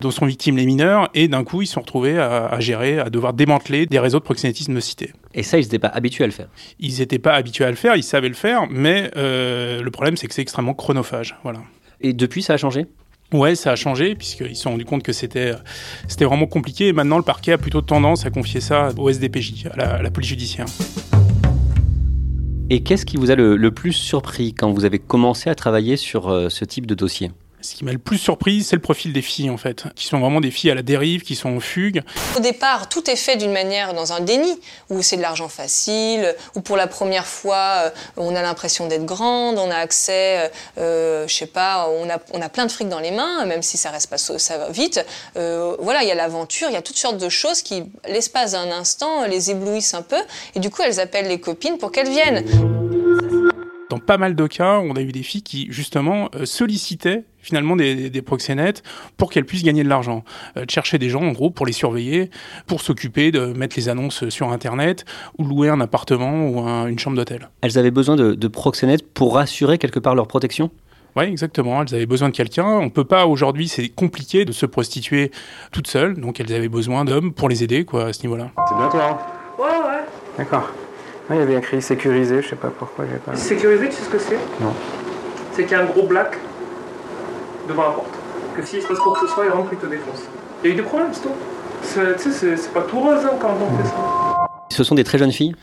dont 0.00 0.12
sont 0.12 0.24
victimes 0.24 0.56
les 0.56 0.66
mineurs 0.66 1.10
et 1.14 1.26
d'un 1.26 1.42
coup 1.42 1.62
ils 1.62 1.66
se 1.66 1.72
sont 1.72 1.80
retrouvés 1.80 2.16
à, 2.16 2.60
gérer, 2.60 3.00
à 3.00 3.10
devoir 3.10 3.32
démanteler 3.32 3.86
des 3.86 3.98
réseaux 3.98 4.20
de 4.20 4.24
proxénétisme 4.24 4.72
de 4.72 4.80
cité. 4.80 5.12
Et 5.34 5.42
ça, 5.42 5.58
ils 5.58 5.62
n'étaient 5.62 5.80
pas 5.80 5.88
habitués 5.88 6.22
à 6.22 6.28
le 6.28 6.32
faire. 6.32 6.48
Ils 6.78 7.00
n'étaient 7.00 7.18
pas 7.18 7.34
habitués 7.34 7.64
à 7.64 7.70
le 7.70 7.76
faire, 7.76 7.96
ils 7.96 8.04
savaient 8.04 8.28
le 8.28 8.34
faire, 8.34 8.68
mais 8.70 9.10
euh, 9.16 9.82
le 9.82 9.90
problème 9.90 10.16
c'est 10.16 10.28
que 10.28 10.34
c'est 10.34 10.42
extrêmement 10.42 10.74
chronophage. 10.74 11.36
Voilà. 11.42 11.58
Et 12.00 12.12
depuis, 12.12 12.42
ça 12.42 12.54
a 12.54 12.56
changé? 12.56 12.86
Ouais, 13.32 13.54
ça 13.54 13.72
a 13.72 13.76
changé 13.76 14.14
puisqu'ils 14.14 14.56
se 14.56 14.62
sont 14.62 14.70
rendus 14.70 14.86
compte 14.86 15.02
que 15.02 15.12
c'était 15.12 15.52
c'était 16.06 16.24
vraiment 16.24 16.46
compliqué 16.46 16.88
et 16.88 16.92
maintenant 16.94 17.18
le 17.18 17.22
parquet 17.22 17.52
a 17.52 17.58
plutôt 17.58 17.82
tendance 17.82 18.24
à 18.24 18.30
confier 18.30 18.60
ça 18.60 18.88
au 18.96 19.10
SDPJ, 19.10 19.66
à 19.76 20.02
la, 20.02 20.10
police 20.10 20.30
judiciaire. 20.30 20.64
Et 22.70 22.82
qu'est-ce 22.82 23.04
qui 23.04 23.18
vous 23.18 23.30
a 23.30 23.34
le, 23.34 23.70
plus 23.70 23.92
surpris 23.92 24.54
quand 24.54 24.72
vous 24.72 24.86
avez 24.86 24.98
commencé 24.98 25.50
à 25.50 25.54
travailler 25.54 25.98
sur 25.98 26.28
euh, 26.28 26.48
ce 26.48 26.64
type 26.64 26.86
de 26.86 26.94
dossier? 26.94 27.30
Ce 27.60 27.74
qui 27.74 27.84
m'a 27.84 27.92
le 27.92 27.98
plus 27.98 28.18
surpris, 28.18 28.62
c'est 28.62 28.76
le 28.76 28.82
profil 28.82 29.12
des 29.12 29.22
filles, 29.22 29.50
en 29.50 29.56
fait, 29.56 29.84
qui 29.96 30.06
sont 30.06 30.20
vraiment 30.20 30.40
des 30.40 30.50
filles 30.50 30.70
à 30.70 30.74
la 30.74 30.82
dérive, 30.82 31.22
qui 31.22 31.34
sont 31.34 31.56
en 31.56 31.60
fugue. 31.60 32.02
Au 32.36 32.40
départ, 32.40 32.88
tout 32.88 33.10
est 33.10 33.16
fait 33.16 33.36
d'une 33.36 33.52
manière, 33.52 33.94
dans 33.94 34.12
un 34.12 34.20
déni, 34.20 34.60
où 34.90 35.02
c'est 35.02 35.16
de 35.16 35.22
l'argent 35.22 35.48
facile, 35.48 36.34
où 36.54 36.60
pour 36.60 36.76
la 36.76 36.86
première 36.86 37.26
fois, 37.26 37.84
euh, 37.86 37.90
on 38.16 38.34
a 38.36 38.42
l'impression 38.42 38.86
d'être 38.86 39.04
grande, 39.04 39.58
on 39.58 39.70
a 39.70 39.76
accès, 39.76 40.38
euh, 40.38 40.48
euh, 40.78 41.28
je 41.28 41.34
sais 41.34 41.46
pas, 41.46 41.88
on 41.88 42.08
a, 42.08 42.18
on 42.32 42.40
a 42.40 42.48
plein 42.48 42.66
de 42.66 42.70
fric 42.70 42.88
dans 42.88 43.00
les 43.00 43.10
mains, 43.10 43.44
même 43.44 43.62
si 43.62 43.76
ça 43.76 43.90
reste 43.90 44.08
pas 44.08 44.18
ça 44.18 44.58
va 44.58 44.70
vite. 44.70 45.04
Euh, 45.36 45.76
voilà, 45.80 46.02
il 46.02 46.08
y 46.08 46.12
a 46.12 46.14
l'aventure, 46.14 46.68
il 46.70 46.74
y 46.74 46.76
a 46.76 46.82
toutes 46.82 46.96
sortes 46.96 47.18
de 47.18 47.28
choses 47.28 47.62
qui, 47.62 47.82
l'espace 48.08 48.52
d'un 48.52 48.70
instant, 48.70 49.26
les 49.26 49.50
éblouissent 49.50 49.94
un 49.94 50.02
peu, 50.02 50.20
et 50.54 50.60
du 50.60 50.70
coup, 50.70 50.82
elles 50.82 51.00
appellent 51.00 51.28
les 51.28 51.40
copines 51.40 51.78
pour 51.78 51.90
qu'elles 51.90 52.10
viennent. 52.10 52.44
Dans 53.90 53.98
pas 53.98 54.18
mal 54.18 54.36
de 54.36 54.46
cas, 54.46 54.78
on 54.80 54.96
a 54.96 55.00
eu 55.00 55.12
des 55.12 55.22
filles 55.22 55.42
qui 55.42 55.66
justement 55.70 56.28
sollicitaient 56.44 57.24
finalement 57.48 57.76
des, 57.76 58.10
des, 58.10 58.22
proxénètes 58.22 58.82
pour 59.16 59.30
qu'elles 59.30 59.44
puissent 59.44 59.64
gagner 59.64 59.82
de 59.82 59.88
l'argent. 59.88 60.24
Euh, 60.56 60.64
chercher 60.68 60.98
des 60.98 61.08
gens 61.08 61.22
en 61.22 61.32
gros 61.32 61.50
pour 61.50 61.66
les 61.66 61.72
surveiller, 61.72 62.30
pour 62.66 62.80
s'occuper 62.80 63.30
de 63.30 63.46
mettre 63.46 63.76
les 63.76 63.88
annonces 63.88 64.28
sur 64.28 64.50
Internet 64.50 65.04
ou 65.38 65.44
louer 65.44 65.68
un 65.68 65.80
appartement 65.80 66.48
ou 66.48 66.60
une 66.88 66.98
chambre 66.98 67.16
d'hôtel. 67.16 67.48
Elles 67.62 67.78
avaient 67.78 67.90
besoin 67.90 68.16
de, 68.16 68.34
de 68.34 68.48
proxénètes 68.48 69.06
pour 69.12 69.38
assurer 69.38 69.78
quelque 69.78 69.98
part 69.98 70.14
leur 70.14 70.28
protection? 70.28 70.70
Oui, 71.16 71.24
exactement. 71.24 71.82
Elles 71.82 71.94
avaient 71.94 72.06
besoin 72.06 72.28
de 72.28 72.34
quelqu'un. 72.34 72.66
On 72.66 72.90
peut 72.90 73.04
pas 73.04 73.26
aujourd'hui, 73.26 73.66
c'est 73.68 73.88
compliqué 73.88 74.44
de 74.44 74.52
se 74.52 74.66
prostituer 74.66 75.30
toute 75.72 75.88
seule, 75.88 76.14
donc 76.14 76.38
elles 76.38 76.52
avaient 76.52 76.68
besoin 76.68 77.04
d'hommes 77.04 77.32
pour 77.32 77.48
les 77.48 77.64
aider, 77.64 77.84
quoi, 77.84 78.06
à 78.06 78.12
ce 78.12 78.22
niveau-là. 78.22 78.50
C'est 78.68 78.76
bien 78.76 78.88
toi. 78.88 79.04
Hein? 79.10 79.18
Ouais, 79.58 79.64
ouais. 79.64 80.04
D'accord. 80.36 80.70
il 81.30 81.36
y 81.36 81.40
avait 81.40 81.56
écrit 81.56 81.82
sécurisé, 81.82 82.42
je 82.42 82.48
sais 82.48 82.56
pas 82.56 82.70
pourquoi 82.70 83.04
j'ai 83.10 83.18
pas. 83.18 83.34
Sécurisé, 83.34 83.88
tu 83.88 83.96
sais 83.96 84.04
ce 84.04 84.10
que 84.10 84.18
c'est? 84.18 84.38
Non. 84.60 84.72
C'est 85.52 85.64
qu'il 85.64 85.72
y 85.72 85.74
a 85.74 85.82
un 85.82 85.86
gros 85.86 86.06
black 86.06 86.38
devant 87.68 87.82
la 87.84 87.90
porte. 87.90 88.14
Que 88.56 88.64
s'il 88.64 88.82
se 88.82 88.88
passe 88.88 88.98
quoi 88.98 89.12
que 89.14 89.20
ce 89.20 89.26
soit, 89.26 89.44
il 89.44 89.50
rentre, 89.50 89.68
il 89.72 89.78
te 89.78 89.86
défonce. 89.86 90.22
Il 90.62 90.68
y 90.68 90.70
a 90.72 90.74
eu 90.74 90.76
des 90.76 90.82
problèmes, 90.82 91.10
c'est 91.12 91.22
tout. 91.22 91.34
Tu 91.82 92.32
sais, 92.32 92.56
c'est 92.56 92.72
pas 92.72 92.82
tout 92.82 92.98
rose 92.98 93.24
hein, 93.24 93.36
quand 93.40 93.50
on 93.60 93.76
fait 93.78 93.88
ça. 93.88 93.94
Ce 94.70 94.84
sont 94.84 94.94
des 94.94 95.04
très 95.04 95.18
jeunes 95.18 95.32
filles? 95.32 95.54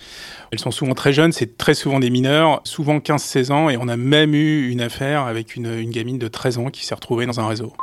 Elles 0.52 0.60
sont 0.60 0.72
souvent 0.72 0.94
très 0.94 1.12
jeunes, 1.12 1.32
c'est 1.32 1.58
très 1.58 1.74
souvent 1.74 2.00
des 2.00 2.10
mineurs, 2.10 2.62
souvent 2.64 3.00
15-16 3.00 3.52
ans, 3.52 3.70
et 3.70 3.78
on 3.78 3.88
a 3.88 3.98
même 3.98 4.34
eu 4.34 4.70
une 4.70 4.82
affaire 4.82 5.24
avec 5.24 5.56
une, 5.56 5.66
une 5.66 5.90
gamine 5.90 6.18
de 6.18 6.28
13 6.28 6.58
ans 6.60 6.70
qui 6.70 6.86
s'est 6.86 6.96
retrouvée 6.96 7.26
dans 7.26 7.40
un 7.40 7.48
réseau. 7.48 7.74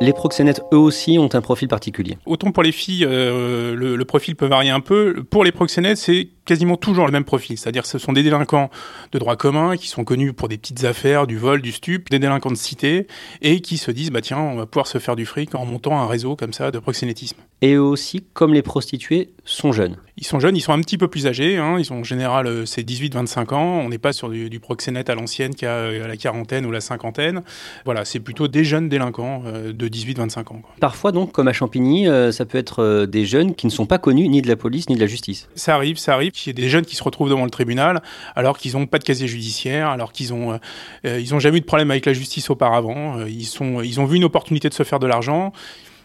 Les 0.00 0.12
proxénètes, 0.12 0.60
eux 0.72 0.78
aussi, 0.78 1.18
ont 1.18 1.30
un 1.32 1.40
profil 1.40 1.68
particulier. 1.68 2.18
Autant 2.26 2.50
pour 2.50 2.62
les 2.62 2.72
filles, 2.72 3.06
euh, 3.08 3.74
le, 3.74 3.96
le, 3.96 4.04
profil 4.04 4.34
peut 4.34 4.46
varier 4.46 4.70
un 4.70 4.80
peu. 4.80 5.24
Pour 5.30 5.44
les 5.44 5.52
proxénètes, 5.52 5.98
c'est 5.98 6.28
quasiment 6.44 6.76
toujours 6.76 7.06
le 7.06 7.12
même 7.12 7.24
profil. 7.24 7.58
C'est-à-dire 7.58 7.86
ce 7.86 7.98
sont 7.98 8.12
des 8.12 8.22
délinquants 8.22 8.70
de 9.12 9.18
droit 9.18 9.36
commun 9.36 9.76
qui 9.76 9.88
sont 9.88 10.04
connus 10.04 10.32
pour 10.32 10.48
des 10.48 10.58
petites 10.58 10.84
affaires, 10.84 11.26
du 11.26 11.38
vol, 11.38 11.62
du 11.62 11.72
stup, 11.72 12.10
des 12.10 12.18
délinquants 12.18 12.50
de 12.50 12.56
cité, 12.56 13.06
et 13.42 13.60
qui 13.60 13.78
se 13.78 13.90
disent, 13.90 14.10
bah 14.10 14.20
tiens, 14.20 14.38
on 14.38 14.56
va 14.56 14.66
pouvoir 14.66 14.86
se 14.86 14.98
faire 14.98 15.16
du 15.16 15.26
fric 15.26 15.54
en 15.54 15.64
montant 15.64 15.98
un 15.98 16.06
réseau 16.06 16.36
comme 16.36 16.52
ça 16.52 16.70
de 16.70 16.78
proxénétisme. 16.78 17.38
Et 17.62 17.74
eux 17.74 17.82
aussi, 17.82 18.24
comme 18.34 18.52
les 18.52 18.62
prostituées, 18.62 19.30
sont 19.44 19.72
jeunes. 19.72 19.96
Ils 20.16 20.24
sont 20.24 20.38
jeunes, 20.38 20.56
ils 20.56 20.60
sont 20.60 20.72
un 20.72 20.80
petit 20.80 20.98
peu 20.98 21.08
plus 21.08 21.26
âgés. 21.26 21.56
Hein. 21.56 21.76
Ils 21.78 21.84
sont 21.84 21.96
en 21.96 22.04
général, 22.04 22.46
euh, 22.46 22.66
c'est 22.66 22.82
18-25 22.82 23.54
ans. 23.54 23.80
On 23.84 23.88
n'est 23.88 23.98
pas 23.98 24.12
sur 24.12 24.28
du, 24.28 24.48
du 24.48 24.60
proxénète 24.60 25.10
à 25.10 25.14
l'ancienne 25.14 25.54
qui 25.54 25.66
a 25.66 25.72
euh, 25.72 26.06
la 26.06 26.16
quarantaine 26.16 26.66
ou 26.66 26.70
la 26.70 26.80
cinquantaine. 26.80 27.42
Voilà, 27.84 28.04
c'est 28.04 28.20
plutôt 28.20 28.48
des 28.48 28.64
jeunes 28.64 28.88
délinquants 28.88 29.42
euh, 29.46 29.72
de 29.72 29.88
18-25 29.88 30.38
ans. 30.40 30.42
Quoi. 30.44 30.70
Parfois, 30.78 31.10
donc, 31.10 31.32
comme 31.32 31.48
à 31.48 31.52
Champigny, 31.52 32.06
ça 32.32 32.44
peut 32.44 32.58
être 32.58 33.06
des 33.06 33.24
jeunes 33.24 33.54
qui 33.54 33.66
ne 33.66 33.72
sont 33.72 33.86
pas 33.86 33.98
connus 33.98 34.28
ni 34.28 34.42
de 34.42 34.48
la 34.48 34.56
police 34.56 34.88
ni 34.88 34.94
de 34.94 35.00
la 35.00 35.06
justice. 35.06 35.48
Ça 35.54 35.74
arrive, 35.74 35.96
ça 35.96 36.14
arrive 36.14 36.32
qu'il 36.34 36.50
y 36.50 36.50
ait 36.50 36.62
des 36.62 36.68
jeunes 36.68 36.84
qui 36.84 36.96
se 36.96 37.02
retrouvent 37.02 37.30
devant 37.30 37.44
le 37.44 37.50
tribunal 37.50 38.02
alors 38.34 38.58
qu'ils 38.58 38.72
n'ont 38.72 38.86
pas 38.86 38.98
de 38.98 39.04
casier 39.04 39.28
judiciaire, 39.28 39.88
alors 39.88 40.12
qu'ils 40.12 40.34
ont, 40.34 40.58
ils 41.04 41.34
ont 41.34 41.38
jamais 41.38 41.58
eu 41.58 41.60
de 41.60 41.66
problème 41.66 41.90
avec 41.90 42.06
la 42.06 42.12
justice 42.12 42.50
auparavant. 42.50 43.24
ils, 43.26 43.46
sont, 43.46 43.80
ils 43.80 44.00
ont 44.00 44.04
vu 44.04 44.16
une 44.16 44.24
opportunité 44.24 44.68
de 44.68 44.74
se 44.74 44.82
faire 44.82 44.98
de 44.98 45.06
l'argent 45.06 45.52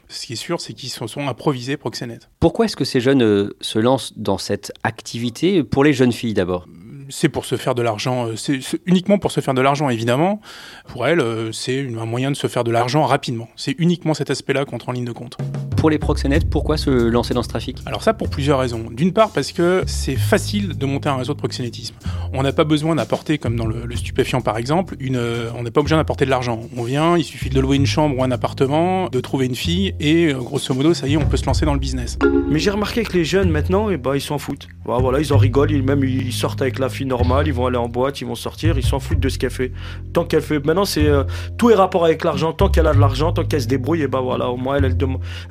ce 0.10 0.26
qui 0.26 0.34
est 0.34 0.38
sûr, 0.38 0.60
c'est 0.60 0.74
qu'ils 0.74 0.90
se 0.90 1.06
sont 1.08 1.28
improvisés 1.28 1.78
proxénètes. 1.78 2.30
Pourquoi 2.40 2.66
est-ce 2.66 2.76
que 2.76 2.84
ces 2.84 3.00
jeunes 3.00 3.22
euh, 3.22 3.56
se 3.62 3.80
lancent 3.80 4.14
dans 4.18 4.38
cette 4.38 4.74
activité 4.84 5.64
pour 5.64 5.84
les 5.84 5.94
jeunes 5.94 6.12
filles 6.12 6.34
d'abord? 6.34 6.66
C'est 7.10 7.30
pour 7.30 7.46
se 7.46 7.58
faire 7.58 7.76
de 7.76 7.82
l'argent, 7.82 8.28
euh, 8.28 8.36
c'est 8.36 8.60
uniquement 8.86 9.18
pour 9.18 9.32
se 9.32 9.40
faire 9.40 9.54
de 9.54 9.62
l'argent 9.62 9.90
évidemment. 9.90 10.42
Pour 10.88 11.08
elles, 11.08 11.22
euh, 11.22 11.52
c'est 11.52 11.88
un 11.88 12.06
moyen 12.06 12.32
de 12.32 12.36
se 12.36 12.48
faire 12.48 12.64
de 12.64 12.72
l'argent 12.72 13.04
rapidement. 13.06 13.50
C'est 13.56 13.76
uniquement 13.78 14.14
cet 14.14 14.30
aspect-là 14.32 14.66
qu'on 14.66 14.76
entre 14.76 14.90
en 14.90 14.94
ligne 14.94 15.06
de 15.06 15.12
compte. 15.12 15.38
Pour 15.80 15.90
les 15.90 15.98
proxénètes, 15.98 16.50
pourquoi 16.50 16.76
se 16.76 16.90
lancer 16.90 17.34
dans 17.34 17.42
ce 17.42 17.48
trafic? 17.48 17.78
Alors 17.86 18.04
ça 18.04 18.14
pour 18.14 18.30
plusieurs 18.30 18.60
raisons. 18.60 18.88
D'une 18.92 19.14
part 19.14 19.32
parce 19.32 19.54
que 19.54 19.84
c'est 19.88 20.18
facile 20.18 20.78
de 20.78 20.86
monter 20.86 21.08
un 21.08 21.16
réseau 21.16 21.34
de 21.34 21.38
proxénétisme. 21.38 21.96
On 22.34 22.44
n'a 22.44 22.52
pas 22.52 22.66
besoin 22.66 22.96
d'apporter, 22.96 23.38
comme 23.38 23.56
dans 23.56 23.66
le, 23.66 23.96
stupéfiant 23.96 24.42
par 24.42 24.58
exemple, 24.58 24.98
une, 25.00 25.16
euh, 25.16 25.50
on 25.56 25.64
n'est 25.64 25.72
pas 25.72 25.80
obligé 25.80 25.96
d'apporter 25.96 26.26
de 26.26 26.32
l'argent. 26.32 26.64
On 26.76 26.84
vient, 26.84 27.18
il 27.18 27.24
suffit 27.24 27.50
de 27.50 27.62
louer 27.62 27.78
une 27.78 27.86
chambre 27.86 28.18
ou 28.18 28.24
un 28.26 28.32
appartement, 28.32 29.08
de 29.08 29.22
trouver 29.22 29.46
une 29.46 29.56
fille 29.56 29.96
et 30.02 30.34
grosso 30.34 30.74
modo, 30.74 30.94
ça 30.94 31.08
y 31.08 31.14
est, 31.14 31.18
on 31.18 31.26
peut 31.26 31.38
se 31.38 31.46
lancer 31.46 31.66
dans 31.66 31.74
le 31.74 31.80
business. 31.80 32.20
Mais 32.50 32.60
j'ai 32.60 32.72
remarqué 32.72 33.04
que 33.04 33.14
les 33.18 33.24
jeunes 33.24 33.50
maintenant, 33.50 33.90
et 33.90 33.94
eh 33.94 33.98
ben, 33.98 34.16
ils 34.16 34.22
s'en 34.22 34.38
foutent. 34.38 34.68
Voilà, 34.98 35.20
ils 35.20 35.32
en 35.34 35.38
rigolent, 35.38 35.72
ils, 35.72 35.84
même 35.84 36.04
ils 36.04 36.34
sortent 36.34 36.62
avec 36.62 36.80
la 36.80 36.90
fille 36.90 37.06
normale, 37.06 37.48
ils 37.48 37.54
vont 37.54 37.68
aller 37.68 37.78
en 37.78 37.88
boîte, 37.88 38.22
ils 38.22 38.28
vont 38.28 38.36
sortir, 38.36 38.78
ils 38.78 38.86
s'en 38.86 39.00
foutent 39.00 39.20
de 39.20 39.30
ce 39.30 39.38
qu'elle 39.38 39.52
fait. 39.52 39.72
Tant 40.14 40.26
qu'elle 40.26 40.42
fait, 40.42 40.66
maintenant 40.66 40.86
c'est 40.86 41.06
euh, 41.06 41.24
tout 41.58 41.70
est 41.70 41.76
rapport 41.76 42.06
avec 42.06 42.24
l'argent. 42.24 42.54
Tant 42.54 42.70
qu'elle 42.70 42.88
a 42.88 42.94
de 42.94 43.00
l'argent, 43.00 43.32
tant 43.32 43.46
qu'elle 43.46 43.62
se 43.62 43.68
débrouille, 43.68 44.02
et 44.02 44.08
ben 44.08 44.22
voilà, 44.22 44.50
au 44.50 44.58
moins 44.58 44.78
elle, 44.78 44.98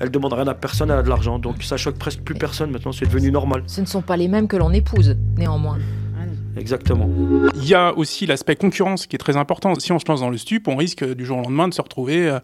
elle, 0.01 0.11
demande 0.19 0.35
rien 0.35 0.47
à 0.47 0.55
personne, 0.55 0.91
elle 0.91 0.99
a 0.99 1.03
de 1.03 1.09
l'argent. 1.09 1.39
Donc 1.39 1.63
ça 1.63 1.77
choque 1.77 1.97
presque 1.97 2.21
plus 2.21 2.35
personne. 2.35 2.71
Maintenant, 2.71 2.93
c'est 2.93 3.07
devenu 3.07 3.31
normal. 3.31 3.63
Ce 3.67 3.81
ne 3.81 3.87
sont 3.87 4.03
pas 4.03 4.17
les 4.17 4.29
mêmes 4.29 4.49
que 4.49 4.57
l'on 4.57 4.73
épouse, 4.73 5.17
néanmoins. 5.37 5.79
Exactement. 6.59 7.09
Il 7.55 7.67
y 7.67 7.75
a 7.75 7.97
aussi 7.97 8.27
l'aspect 8.27 8.57
concurrence 8.57 9.07
qui 9.07 9.17
est 9.17 9.19
très 9.19 9.37
important. 9.37 9.75
Si 9.77 9.93
on 9.93 9.99
se 9.99 10.05
lance 10.09 10.21
dans 10.21 10.31
le 10.31 10.39
stup, 10.39 10.67
on 10.69 10.77
risque 10.77 11.05
du 11.05 11.25
jour 11.25 11.39
au 11.39 11.43
lendemain 11.43 11.69
de 11.69 11.75
se 11.75 11.81
retrouver 11.81 12.29
euh, 12.29 12.41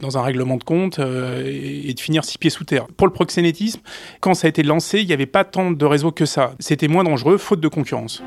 dans 0.00 0.18
un 0.18 0.22
règlement 0.22 0.56
de 0.56 0.64
compte 0.64 0.98
euh, 0.98 1.42
et 1.44 1.92
de 1.92 2.00
finir 2.00 2.24
six 2.24 2.38
pieds 2.38 2.50
sous 2.50 2.64
terre. 2.64 2.86
Pour 2.96 3.06
le 3.06 3.12
proxénétisme, 3.12 3.80
quand 4.20 4.34
ça 4.34 4.46
a 4.46 4.50
été 4.50 4.62
lancé, 4.62 5.00
il 5.00 5.06
n'y 5.06 5.12
avait 5.12 5.26
pas 5.26 5.44
tant 5.44 5.72
de 5.72 5.84
réseaux 5.84 6.12
que 6.12 6.26
ça. 6.26 6.52
C'était 6.60 6.88
moins 6.88 7.04
dangereux, 7.04 7.38
faute 7.38 7.60
de 7.60 7.68
concurrence. 7.68 8.22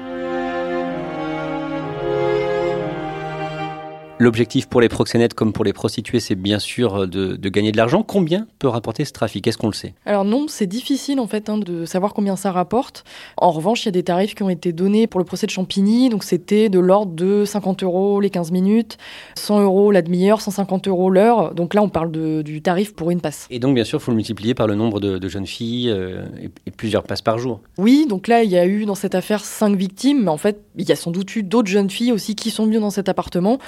L'objectif 4.21 4.67
pour 4.67 4.81
les 4.81 4.89
proxénètes 4.89 5.33
comme 5.33 5.53
pour 5.53 5.63
les 5.63 5.71
prostituées, 5.71 6.19
c'est 6.19 6.35
bien 6.35 6.59
sûr 6.59 7.07
de, 7.07 7.37
gagner 7.49 7.71
de 7.71 7.77
l'argent. 7.77 8.03
Combien 8.03 8.47
peut 8.59 8.67
rapporter 8.67 9.05
ce 9.05 9.13
trafic? 9.13 9.47
Est-ce 9.47 9.57
qu'on 9.57 9.67
le 9.67 9.73
sait? 9.73 9.93
Alors 10.05 10.25
non, 10.25 10.47
c'est 10.49 10.67
difficile 10.67 11.21
en 11.21 11.27
fait 11.27 11.49
hein, 11.49 11.57
de 11.57 11.85
savoir 11.85 12.13
combien 12.13 12.35
ça 12.35 12.51
rapporte. 12.51 13.05
En 13.37 13.51
revanche, 13.51 13.83
il 13.83 13.85
y 13.85 13.89
a 13.89 13.91
des 13.93 14.03
tarifs 14.03 14.35
qui 14.35 14.43
ont 14.43 14.49
été 14.49 14.73
donnés 14.73 15.07
pour 15.07 15.21
le 15.21 15.25
procès 15.25 15.45
de 15.45 15.51
Champigny. 15.51 16.09
Donc 16.09 16.25
c'était 16.25 16.67
de 16.67 16.79
l'ordre 16.79 17.13
de 17.13 17.45
50 17.45 17.83
euros 17.83 18.19
les 18.19 18.29
15 18.29 18.51
minutes, 18.51 18.97
100 19.35 19.61
euros 19.61 19.89
la 19.89 20.01
demi-heure, 20.01 20.41
150 20.41 20.89
euros 20.89 21.09
l'heure. 21.09 21.53
Donc 21.53 21.73
là, 21.73 21.81
on 21.81 21.87
parle 21.87 22.11
du 22.11 22.61
tarif 22.61 22.93
pour 22.93 23.11
une 23.11 23.21
passe. 23.21 23.47
Et 23.49 23.59
donc 23.59 23.73
bien 23.73 23.85
sûr, 23.85 23.99
il 23.99 24.03
faut 24.03 24.11
le 24.11 24.17
multiplier 24.17 24.53
par 24.53 24.67
le 24.67 24.75
nombre 24.75 24.99
de, 24.99 25.29
jeunes 25.29 25.47
filles 25.47 25.89
euh, 25.89 26.25
et, 26.65 26.71
plusieurs 26.71 27.03
passes 27.03 27.21
par 27.21 27.37
jour. 27.37 27.61
Oui, 27.77 28.05
donc 28.09 28.27
là, 28.27 28.43
il 28.43 28.49
y 28.49 28.57
a 28.57 28.65
eu 28.65 28.85
dans 28.85 28.95
cette 28.95 29.15
affaire 29.15 29.45
5 29.45 29.77
victimes. 29.77 30.23
Mais 30.23 30.29
en 30.29 30.37
fait, 30.37 30.61
il 30.83 30.89
y 30.89 30.91
a 30.91 30.95
sans 30.95 31.11
doute 31.11 31.35
eu 31.35 31.43
d'autres 31.43 31.69
jeunes 31.69 31.89
filles 31.89 32.11
aussi 32.11 32.35
qui 32.35 32.51
sont 32.51 32.65
venues 32.65 32.79
dans 32.79 32.89
cet 32.89 33.09
appartement. 33.09 33.59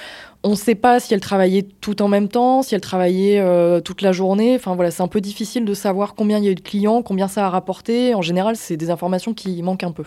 On 0.44 0.52
ne 0.52 0.56
sait 0.56 0.76
pas 0.76 1.00
si 1.00 1.14
elles 1.14 1.22
travaillaient 1.22 1.68
tout 1.82 2.02
en 2.02 2.08
même 2.08 2.28
temps, 2.28 2.62
si 2.64 2.74
elles 2.76 2.82
travaillaient 2.82 3.40
euh, 3.40 3.80
toute 3.80 4.02
la 4.02 4.12
journée. 4.12 4.56
Enfin 4.56 4.76
voilà, 4.76 4.92
c'est 4.92 5.04
un 5.04 5.08
peu 5.08 5.22
difficile 5.22 5.66
de 5.66 5.74
savoir 5.74 6.16
combien 6.16 6.38
il 6.38 6.46
y 6.46 6.48
a 6.48 6.52
eu 6.52 6.56
de 6.56 6.62
clients, 6.62 7.02
combien 7.02 7.28
ça 7.28 7.46
a 7.46 7.50
rapporté. 7.50 8.16
En 8.16 8.22
général, 8.22 8.56
c'est 8.56 8.78
des 8.78 8.90
informations 8.90 9.34
qui 9.34 9.62
manquent 9.62 9.84
un 9.84 9.92
peu. 9.92 10.04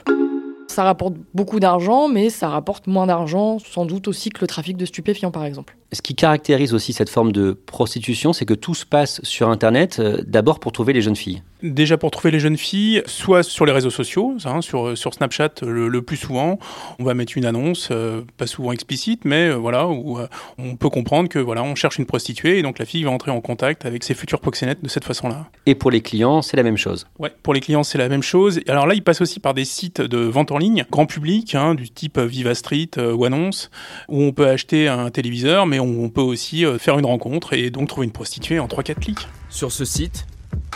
Ça 0.68 0.82
rapporte 0.82 1.14
beaucoup 1.34 1.60
d'argent, 1.60 2.08
mais 2.08 2.30
ça 2.30 2.48
rapporte 2.48 2.86
moins 2.86 3.06
d'argent, 3.06 3.58
sans 3.58 3.86
doute 3.86 4.08
aussi 4.08 4.30
que 4.30 4.40
le 4.40 4.46
trafic 4.46 4.76
de 4.76 4.86
stupéfiants, 4.86 5.30
par 5.30 5.44
exemple. 5.44 5.76
Ce 5.94 6.02
qui 6.02 6.16
caractérise 6.16 6.74
aussi 6.74 6.92
cette 6.92 7.08
forme 7.08 7.30
de 7.30 7.52
prostitution, 7.52 8.32
c'est 8.32 8.44
que 8.44 8.54
tout 8.54 8.74
se 8.74 8.84
passe 8.84 9.20
sur 9.22 9.48
Internet, 9.48 9.98
euh, 10.00 10.18
d'abord 10.26 10.58
pour 10.58 10.72
trouver 10.72 10.92
les 10.92 11.00
jeunes 11.00 11.14
filles. 11.14 11.42
Déjà 11.62 11.96
pour 11.96 12.10
trouver 12.10 12.32
les 12.32 12.40
jeunes 12.40 12.56
filles, 12.56 13.02
soit 13.06 13.42
sur 13.42 13.64
les 13.64 13.72
réseaux 13.72 13.90
sociaux, 13.90 14.34
hein, 14.44 14.60
sur, 14.60 14.98
sur 14.98 15.14
Snapchat 15.14 15.50
le, 15.62 16.02
plus 16.02 16.16
souvent, 16.16 16.58
on 16.98 17.04
va 17.04 17.14
mettre 17.14 17.38
une 17.38 17.46
annonce, 17.46 17.88
euh, 17.90 18.22
pas 18.36 18.46
souvent 18.46 18.72
explicite, 18.72 19.24
mais 19.24 19.48
euh, 19.48 19.54
voilà, 19.54 19.88
où 19.88 20.18
on 20.58 20.76
peut 20.76 20.90
comprendre 20.90 21.28
que 21.28 21.38
voilà, 21.38 21.62
on 21.62 21.74
cherche 21.74 21.96
une 21.96 22.06
prostituée 22.06 22.58
et 22.58 22.62
donc 22.62 22.78
la 22.78 22.84
fille 22.84 23.04
va 23.04 23.10
entrer 23.10 23.30
en 23.30 23.40
contact 23.40 23.86
avec 23.86 24.02
ses 24.04 24.14
futurs 24.14 24.40
proxénètes 24.40 24.82
de 24.82 24.88
cette 24.88 25.04
façon-là. 25.04 25.46
Et 25.64 25.74
pour 25.74 25.90
les 25.90 26.00
clients, 26.00 26.42
c'est 26.42 26.56
la 26.56 26.64
même 26.64 26.76
chose. 26.76 27.06
Ouais, 27.18 27.32
pour 27.42 27.54
les 27.54 27.60
clients, 27.60 27.84
c'est 27.84 27.98
la 27.98 28.08
même 28.08 28.22
chose. 28.22 28.60
Alors 28.68 28.86
là, 28.86 28.94
ils 28.94 29.04
passent 29.04 29.22
aussi 29.22 29.38
par 29.38 29.54
des 29.54 29.64
sites 29.64 30.00
de 30.00 30.18
vente 30.18 30.50
en 30.50 30.58
ligne, 30.58 30.84
grand 30.90 31.06
public, 31.06 31.54
hein, 31.54 31.74
du 31.74 31.88
type 31.88 32.18
Viva 32.18 32.54
Street 32.54 32.90
ou 32.98 33.24
Annonce, 33.24 33.70
où 34.08 34.20
on 34.22 34.32
peut 34.32 34.48
acheter 34.48 34.88
un 34.88 35.10
téléviseur, 35.10 35.66
mais 35.66 35.78
on 35.80 35.83
peut 36.08 36.20
aussi 36.20 36.64
euh, 36.64 36.78
faire 36.78 36.98
une 36.98 37.06
rencontre 37.06 37.52
et 37.52 37.70
donc 37.70 37.88
trouver 37.88 38.06
une 38.06 38.12
prostituée 38.12 38.58
en 38.58 38.66
3-4 38.66 38.94
clics. 38.94 39.28
Sur 39.50 39.72
ce 39.72 39.84
site, 39.84 40.26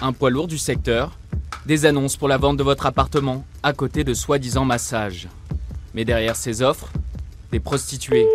un 0.00 0.12
poids 0.12 0.30
lourd 0.30 0.48
du 0.48 0.58
secteur, 0.58 1.18
des 1.66 1.86
annonces 1.86 2.16
pour 2.16 2.28
la 2.28 2.36
vente 2.36 2.56
de 2.56 2.62
votre 2.62 2.86
appartement 2.86 3.44
à 3.62 3.72
côté 3.72 4.04
de 4.04 4.14
soi-disant 4.14 4.64
massages. 4.64 5.28
Mais 5.94 6.04
derrière 6.04 6.36
ces 6.36 6.62
offres, 6.62 6.90
des 7.52 7.60
prostituées. 7.60 8.26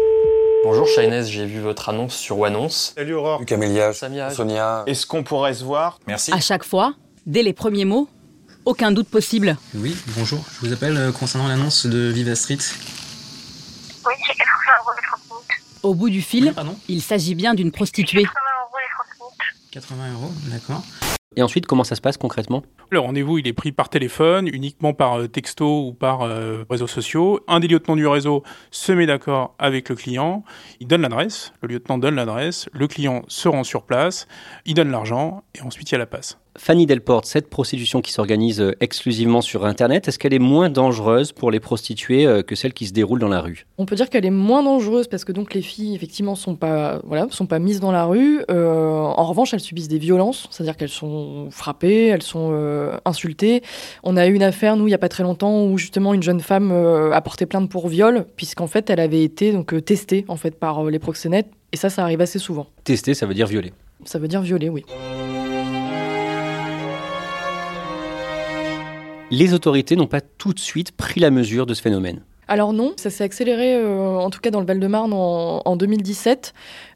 Bonjour 0.63 0.88
Shainez, 0.88 1.25
j'ai 1.25 1.46
vu 1.46 1.60
votre 1.60 1.89
annonce 1.89 2.15
sur 2.15 2.38
Wannonce. 2.38 2.94
Salut 2.96 3.15
Aurore. 3.15 3.46
Camélia. 3.46 3.94
Samia. 3.94 4.30
Sonia. 4.30 4.84
Est-ce 4.88 5.06
qu'on 5.06 5.24
pourrait 5.24 5.53
se 5.53 5.63
voir? 5.63 6.00
Merci. 6.08 6.32
À 6.34 6.39
chaque 6.39 6.63
fois, 6.63 6.94
dès 7.25 7.44
les 7.44 7.53
premiers 7.53 7.86
mots, 7.86 8.08
aucun 8.65 8.92
doute 8.92 9.10
possible. 9.10 9.58
Oui, 9.75 9.96
bonjour. 10.15 10.39
Je 10.53 10.68
vous 10.68 10.74
appelle 10.74 10.96
euh, 10.96 11.12
concernant 11.12 11.48
l'annonce 11.50 11.86
de 11.86 12.10
Viva 12.10 12.36
Street. 12.36 12.60
Oui, 14.06 14.13
j'ai 14.25 14.34
80 14.34 14.44
euros 14.80 14.92
au 15.84 15.94
bout 15.94 16.10
du 16.10 16.22
fil, 16.22 16.54
il 16.88 17.02
s'agit 17.02 17.36
bien 17.36 17.54
d'une 17.54 17.72
prostituée. 17.72 18.25
80 19.72 20.13
euros, 20.13 20.32
d'accord. 20.50 20.84
Et 21.36 21.42
ensuite, 21.42 21.66
comment 21.66 21.84
ça 21.84 21.96
se 21.96 22.02
passe 22.02 22.18
concrètement? 22.18 22.63
Le 22.92 23.00
rendez-vous, 23.00 23.40
il 23.40 23.48
est 23.48 23.54
pris 23.54 23.72
par 23.72 23.90
téléphone, 23.90 24.48
uniquement 24.48 24.94
par 24.94 25.20
euh, 25.20 25.28
texto 25.28 25.88
ou 25.88 25.94
par 25.94 26.22
euh, 26.22 26.63
réseaux 26.70 26.88
sociaux. 26.88 27.40
Un 27.48 27.60
des 27.60 27.68
lieutenants 27.68 27.96
du 27.96 28.06
réseau 28.06 28.44
se 28.70 28.92
met 28.92 29.08
d'accord 29.08 29.56
avec 29.58 29.90
le 29.90 29.96
client, 29.96 30.44
il 30.80 30.88
donne 30.88 31.02
l'adresse, 31.02 31.54
le 31.63 31.70
lieutenant 31.70 31.98
donne 31.98 32.16
l'adresse, 32.16 32.70
le 32.72 32.88
client 32.88 33.24
se 33.28 33.48
rend 33.48 33.63
sur 33.63 33.84
place, 33.84 34.28
il 34.66 34.75
donne 34.75 34.92
l'argent 34.92 35.44
et 35.56 35.62
ensuite 35.62 35.90
il 35.90 35.94
y 35.94 35.96
a 35.96 36.00
la 36.00 36.06
passe. 36.06 36.38
Fanny 36.58 36.86
Delporte, 36.86 37.26
cette 37.26 37.50
prostitution 37.50 38.02
qui 38.02 38.12
s'organise 38.12 38.62
euh, 38.62 38.76
exclusivement 38.80 39.42
sur 39.42 39.66
Internet, 39.66 40.08
est-ce 40.08 40.20
qu'elle 40.20 40.34
est 40.34 40.40
moins 40.40 40.70
dangereuse 40.70 41.32
pour 41.32 41.52
les 41.52 41.60
prostituées 41.60 42.26
euh, 42.26 42.44
que 42.44 42.56
celle 42.56 42.74
qui 42.74 42.88
se 42.88 42.94
déroule 42.94 43.20
dans 43.20 43.28
la 43.28 43.42
rue? 43.42 43.66
On 43.78 43.86
peut 43.86 43.96
dire 43.96 44.10
qu'elle 44.10 44.26
est 44.26 44.30
moins 44.30 44.64
dangereuse 44.64 45.08
parce 45.08 45.26
que 45.26 45.32
donc 45.32 45.54
les 45.54 45.62
filles 45.62 45.96
effectivement 45.96 46.36
sont 46.36 46.56
pas 46.56 47.02
voilà 47.06 47.28
sont 47.32 47.48
pas 47.48 47.60
mises 47.60 47.80
dans 47.80 47.92
la 47.92 48.06
rue. 48.06 48.44
Euh, 48.52 49.00
en 49.00 49.24
revanche, 49.26 49.54
elles 49.54 49.60
subissent 49.60 49.88
des 49.88 49.98
violences, 49.98 50.48
c'est-à-dire 50.52 50.78
qu'elles 50.78 50.90
sont 50.90 51.50
frappées, 51.50 52.08
elles 52.08 52.22
sont 52.22 52.52
euh, 52.54 52.98
insultées. 53.06 53.64
On 54.04 54.16
a 54.16 54.28
eu 54.28 54.34
une 54.34 54.44
affaire 54.44 54.78
nous 54.78 54.88
il 54.88 54.92
y 54.92 54.96
a 54.96 55.00
pas 55.00 55.10
très 55.10 55.24
longtemps 55.24 55.66
où 55.66 55.78
justement 55.78 56.14
une 56.14 56.24
jeune 56.24 56.40
femme 56.40 56.72
euh, 56.72 57.12
a 57.12 57.22
porté 57.22 57.46
plainte 57.46 57.70
pour 57.70 57.88
viol 57.88 58.26
puisqu'en 58.36 58.68
fait 58.68 58.90
elle 58.90 59.00
avait 59.00 59.24
été 59.24 59.52
donc 59.52 59.74
testée 59.84 60.26
en 60.28 60.36
fait 60.36 60.60
par 60.60 60.84
les 60.86 61.00
proxénètes 61.00 61.50
et 61.72 61.78
ça 61.78 61.90
ça 61.90 62.04
arrive 62.04 62.22
assez 62.22 62.40
souvent. 62.40 62.68
Tester, 62.84 63.16
ça 63.16 63.26
veut 63.26 63.34
dire 63.34 63.48
violer. 63.48 63.74
Ça 64.06 64.20
veut 64.20 64.28
dire 64.28 64.42
violer, 64.42 64.70
oui. 64.70 64.86
Les 69.32 69.53
autorités 69.53 69.96
n'ont 69.96 70.08
pas 70.08 70.22
tout 70.22 70.53
de 70.53 70.60
suite 70.60 70.92
pris 70.92 71.20
la 71.20 71.32
mesure 71.32 71.65
de 71.65 71.74
ce 71.74 71.82
phénomène. 71.82 72.22
Alors 72.48 72.74
non, 72.74 72.94
ça 72.98 73.10
s'est 73.10 73.24
accéléré, 73.24 73.76
euh, 73.76 74.18
en 74.18 74.30
tout 74.30 74.40
cas 74.40 74.52
dans 74.52 74.60
le 74.60 74.66
Val-de-Marne 74.66 75.14
en, 75.14 75.62
en 75.64 75.76
2017. 75.76 76.54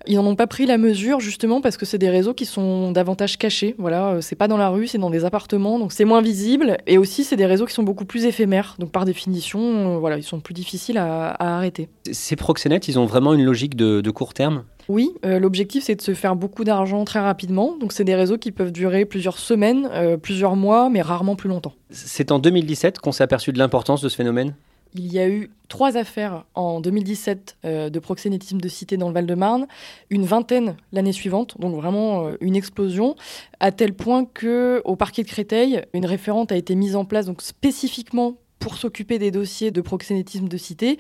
Ils 0.09 0.15
n'en 0.15 0.25
ont 0.25 0.35
pas 0.35 0.47
pris 0.47 0.65
la 0.65 0.77
mesure 0.77 1.19
justement 1.19 1.59
parce 1.59 1.75
que 1.75 1.85
c'est 1.85 1.97
des 1.97 2.09
réseaux 2.09 2.33
qui 2.33 2.45
sont 2.45 2.91
davantage 2.91 3.37
cachés. 3.37 3.75
Voilà, 3.77 4.13
euh, 4.13 4.21
c'est 4.21 4.35
pas 4.35 4.47
dans 4.47 4.57
la 4.57 4.69
rue, 4.69 4.87
c'est 4.87 4.97
dans 4.97 5.09
des 5.09 5.25
appartements, 5.25 5.79
donc 5.79 5.91
c'est 5.91 6.05
moins 6.05 6.21
visible. 6.21 6.77
Et 6.87 6.97
aussi, 6.97 7.23
c'est 7.23 7.35
des 7.35 7.45
réseaux 7.45 7.65
qui 7.65 7.73
sont 7.73 7.83
beaucoup 7.83 8.05
plus 8.05 8.25
éphémères. 8.25 8.75
Donc 8.79 8.91
par 8.91 9.05
définition, 9.05 9.59
euh, 9.95 9.97
voilà, 9.97 10.17
ils 10.17 10.23
sont 10.23 10.39
plus 10.39 10.53
difficiles 10.53 10.97
à, 10.97 11.29
à 11.31 11.57
arrêter. 11.57 11.89
Ces 12.11 12.35
proxénètes, 12.37 12.87
ils 12.87 12.97
ont 12.99 13.05
vraiment 13.05 13.33
une 13.33 13.43
logique 13.43 13.75
de, 13.75 13.99
de 14.01 14.11
court 14.11 14.33
terme? 14.33 14.63
Oui, 14.87 15.11
euh, 15.25 15.37
l'objectif 15.39 15.83
c'est 15.83 15.95
de 15.95 16.01
se 16.01 16.13
faire 16.13 16.37
beaucoup 16.37 16.63
d'argent 16.63 17.03
très 17.03 17.19
rapidement. 17.19 17.75
Donc 17.77 17.91
c'est 17.91 18.05
des 18.05 18.15
réseaux 18.15 18.37
qui 18.37 18.51
peuvent 18.53 18.71
durer 18.71 19.03
plusieurs 19.03 19.37
semaines, 19.37 19.89
plusieurs 20.21 20.55
mois, 20.55 20.89
mais 20.89 21.01
rarement 21.01 21.35
plus 21.35 21.49
longtemps. 21.49 21.73
C'est 21.89 22.31
en 22.31 22.39
2017 22.39 22.99
qu'on 22.99 23.11
s'est 23.11 23.23
aperçu 23.23 23.51
de 23.51 23.59
l'importance 23.59 24.01
de 24.01 24.07
ce 24.07 24.15
phénomène? 24.15 24.55
Il 24.97 25.13
y 25.13 25.19
a 25.19 25.29
eu 25.29 25.51
trois 25.67 25.95
affaires 25.95 26.45
en 26.55 26.81
2017 26.81 27.57
euh, 27.65 27.89
de 27.89 27.99
proxénétisme 27.99 28.59
de 28.59 28.67
cité 28.67 28.97
dans 28.97 29.07
le 29.07 29.13
Val-de-Marne, 29.13 29.67
une 30.09 30.25
vingtaine 30.25 30.75
l'année 30.91 31.11
suivante, 31.11 31.59
donc 31.59 31.75
vraiment 31.75 32.27
euh, 32.27 32.37
une 32.41 32.55
explosion, 32.55 33.15
à 33.59 33.71
tel 33.71 33.93
point 33.93 34.25
que 34.25 34.81
au 34.85 34.95
parquet 34.95 35.21
de 35.21 35.27
Créteil, 35.27 35.83
une 35.93 36.05
référente 36.05 36.51
a 36.51 36.55
été 36.55 36.73
mise 36.73 36.95
en 36.95 37.05
place 37.05 37.27
donc 37.27 37.43
spécifiquement 37.43 38.37
pour 38.59 38.77
s'occuper 38.77 39.19
des 39.19 39.29
dossiers 39.29 39.69
de 39.69 39.81
proxénétisme 39.81 40.47
de 40.47 40.57
cité. 40.57 40.97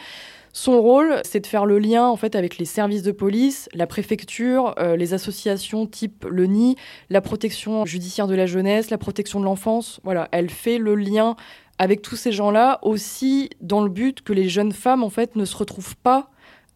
Son 0.53 0.81
rôle, 0.81 1.21
c'est 1.23 1.39
de 1.39 1.47
faire 1.47 1.65
le 1.65 1.79
lien 1.79 2.05
en 2.05 2.15
fait 2.15 2.35
avec 2.35 2.57
les 2.57 2.65
services 2.65 3.03
de 3.03 3.11
police, 3.11 3.69
la 3.73 3.87
préfecture, 3.87 4.73
euh, 4.79 4.95
les 4.95 5.13
associations 5.13 5.85
type 5.85 6.25
le 6.29 6.45
NI, 6.45 6.75
la 7.09 7.21
protection 7.21 7.85
judiciaire 7.85 8.27
de 8.27 8.35
la 8.35 8.45
jeunesse, 8.45 8.89
la 8.89 8.97
protection 8.97 9.39
de 9.39 9.45
l'enfance. 9.45 9.99
Voilà, 10.03 10.27
elle 10.31 10.49
fait 10.49 10.77
le 10.77 10.95
lien 10.95 11.35
avec 11.79 12.01
tous 12.01 12.15
ces 12.15 12.31
gens-là 12.31 12.79
aussi 12.81 13.49
dans 13.61 13.81
le 13.81 13.89
but 13.89 14.21
que 14.21 14.33
les 14.33 14.49
jeunes 14.49 14.71
femmes 14.71 15.03
en 15.03 15.09
fait 15.09 15.35
ne 15.35 15.45
se 15.45 15.55
retrouvent 15.55 15.97
pas 15.97 16.29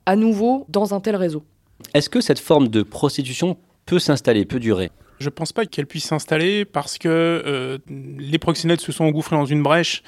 à 0.05 0.15
nouveau 0.15 0.65
dans 0.69 0.93
un 0.93 0.99
tel 0.99 1.15
réseau. 1.15 1.43
Est-ce 1.93 2.09
que 2.09 2.21
cette 2.21 2.39
forme 2.39 2.67
de 2.67 2.83
prostitution 2.83 3.57
peut 3.85 3.99
s'installer, 3.99 4.45
peut 4.45 4.59
durer? 4.59 4.91
Je 5.19 5.29
pense 5.29 5.53
pas 5.53 5.67
qu'elle 5.67 5.85
puisse 5.85 6.05
s'installer 6.05 6.65
parce 6.65 6.97
que 6.97 7.07
euh, 7.07 7.77
les 7.87 8.39
proxénètes 8.39 8.81
se 8.81 8.91
sont 8.91 9.05
engouffrés 9.05 9.35
dans 9.35 9.45
une 9.45 9.61
brèche. 9.61 10.01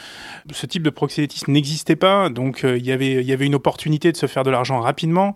Ce 0.51 0.65
type 0.65 0.81
de 0.81 0.89
proxénétisme 0.89 1.51
n'existait 1.51 1.95
pas, 1.95 2.29
donc 2.29 2.63
euh, 2.63 2.79
il 2.79 2.85
y 2.85 2.91
avait 2.91 3.21
il 3.21 3.25
y 3.27 3.31
avait 3.31 3.45
une 3.45 3.53
opportunité 3.53 4.11
de 4.11 4.17
se 4.17 4.25
faire 4.25 4.41
de 4.41 4.49
l'argent 4.49 4.79
rapidement. 4.79 5.35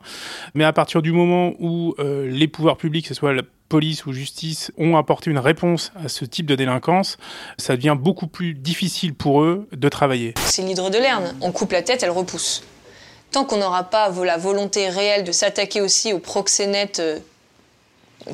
Mais 0.56 0.64
à 0.64 0.74
partir 0.74 1.04
du 1.04 1.12
moment 1.12 1.54
où 1.60 1.94
euh, 2.00 2.28
les 2.28 2.48
pouvoirs 2.48 2.78
publics, 2.78 3.04
que 3.04 3.10
ce 3.10 3.14
soit 3.14 3.34
la 3.34 3.44
police 3.70 4.06
ou 4.06 4.14
justice, 4.14 4.72
ont 4.78 4.96
apporté 4.98 5.30
une 5.30 5.40
réponse 5.40 5.92
à 5.96 6.10
ce 6.10 6.26
type 6.26 6.46
de 6.46 6.56
délinquance, 6.56 7.18
ça 7.58 7.76
devient 7.76 7.96
beaucoup 8.00 8.28
plus 8.28 8.54
difficile 8.54 9.14
pour 9.14 9.42
eux 9.42 9.68
de 9.72 9.90
travailler. 9.90 10.34
C'est 10.46 10.62
l'hydre 10.62 10.90
de 10.90 10.98
Lerne. 10.98 11.36
On 11.42 11.52
coupe 11.52 11.72
la 11.72 11.82
tête, 11.82 12.04
elle 12.04 12.12
repousse. 12.12 12.64
Tant 13.32 13.44
qu'on 13.44 13.58
n'aura 13.58 13.84
pas 13.84 14.10
la 14.24 14.38
volonté 14.38 14.90
réelle 14.90 15.24
de 15.24 15.32
s'attaquer 15.32 15.82
aussi 15.82 16.14
aux 16.14 16.20
proxénètes 16.20 17.00
euh, 17.00 17.20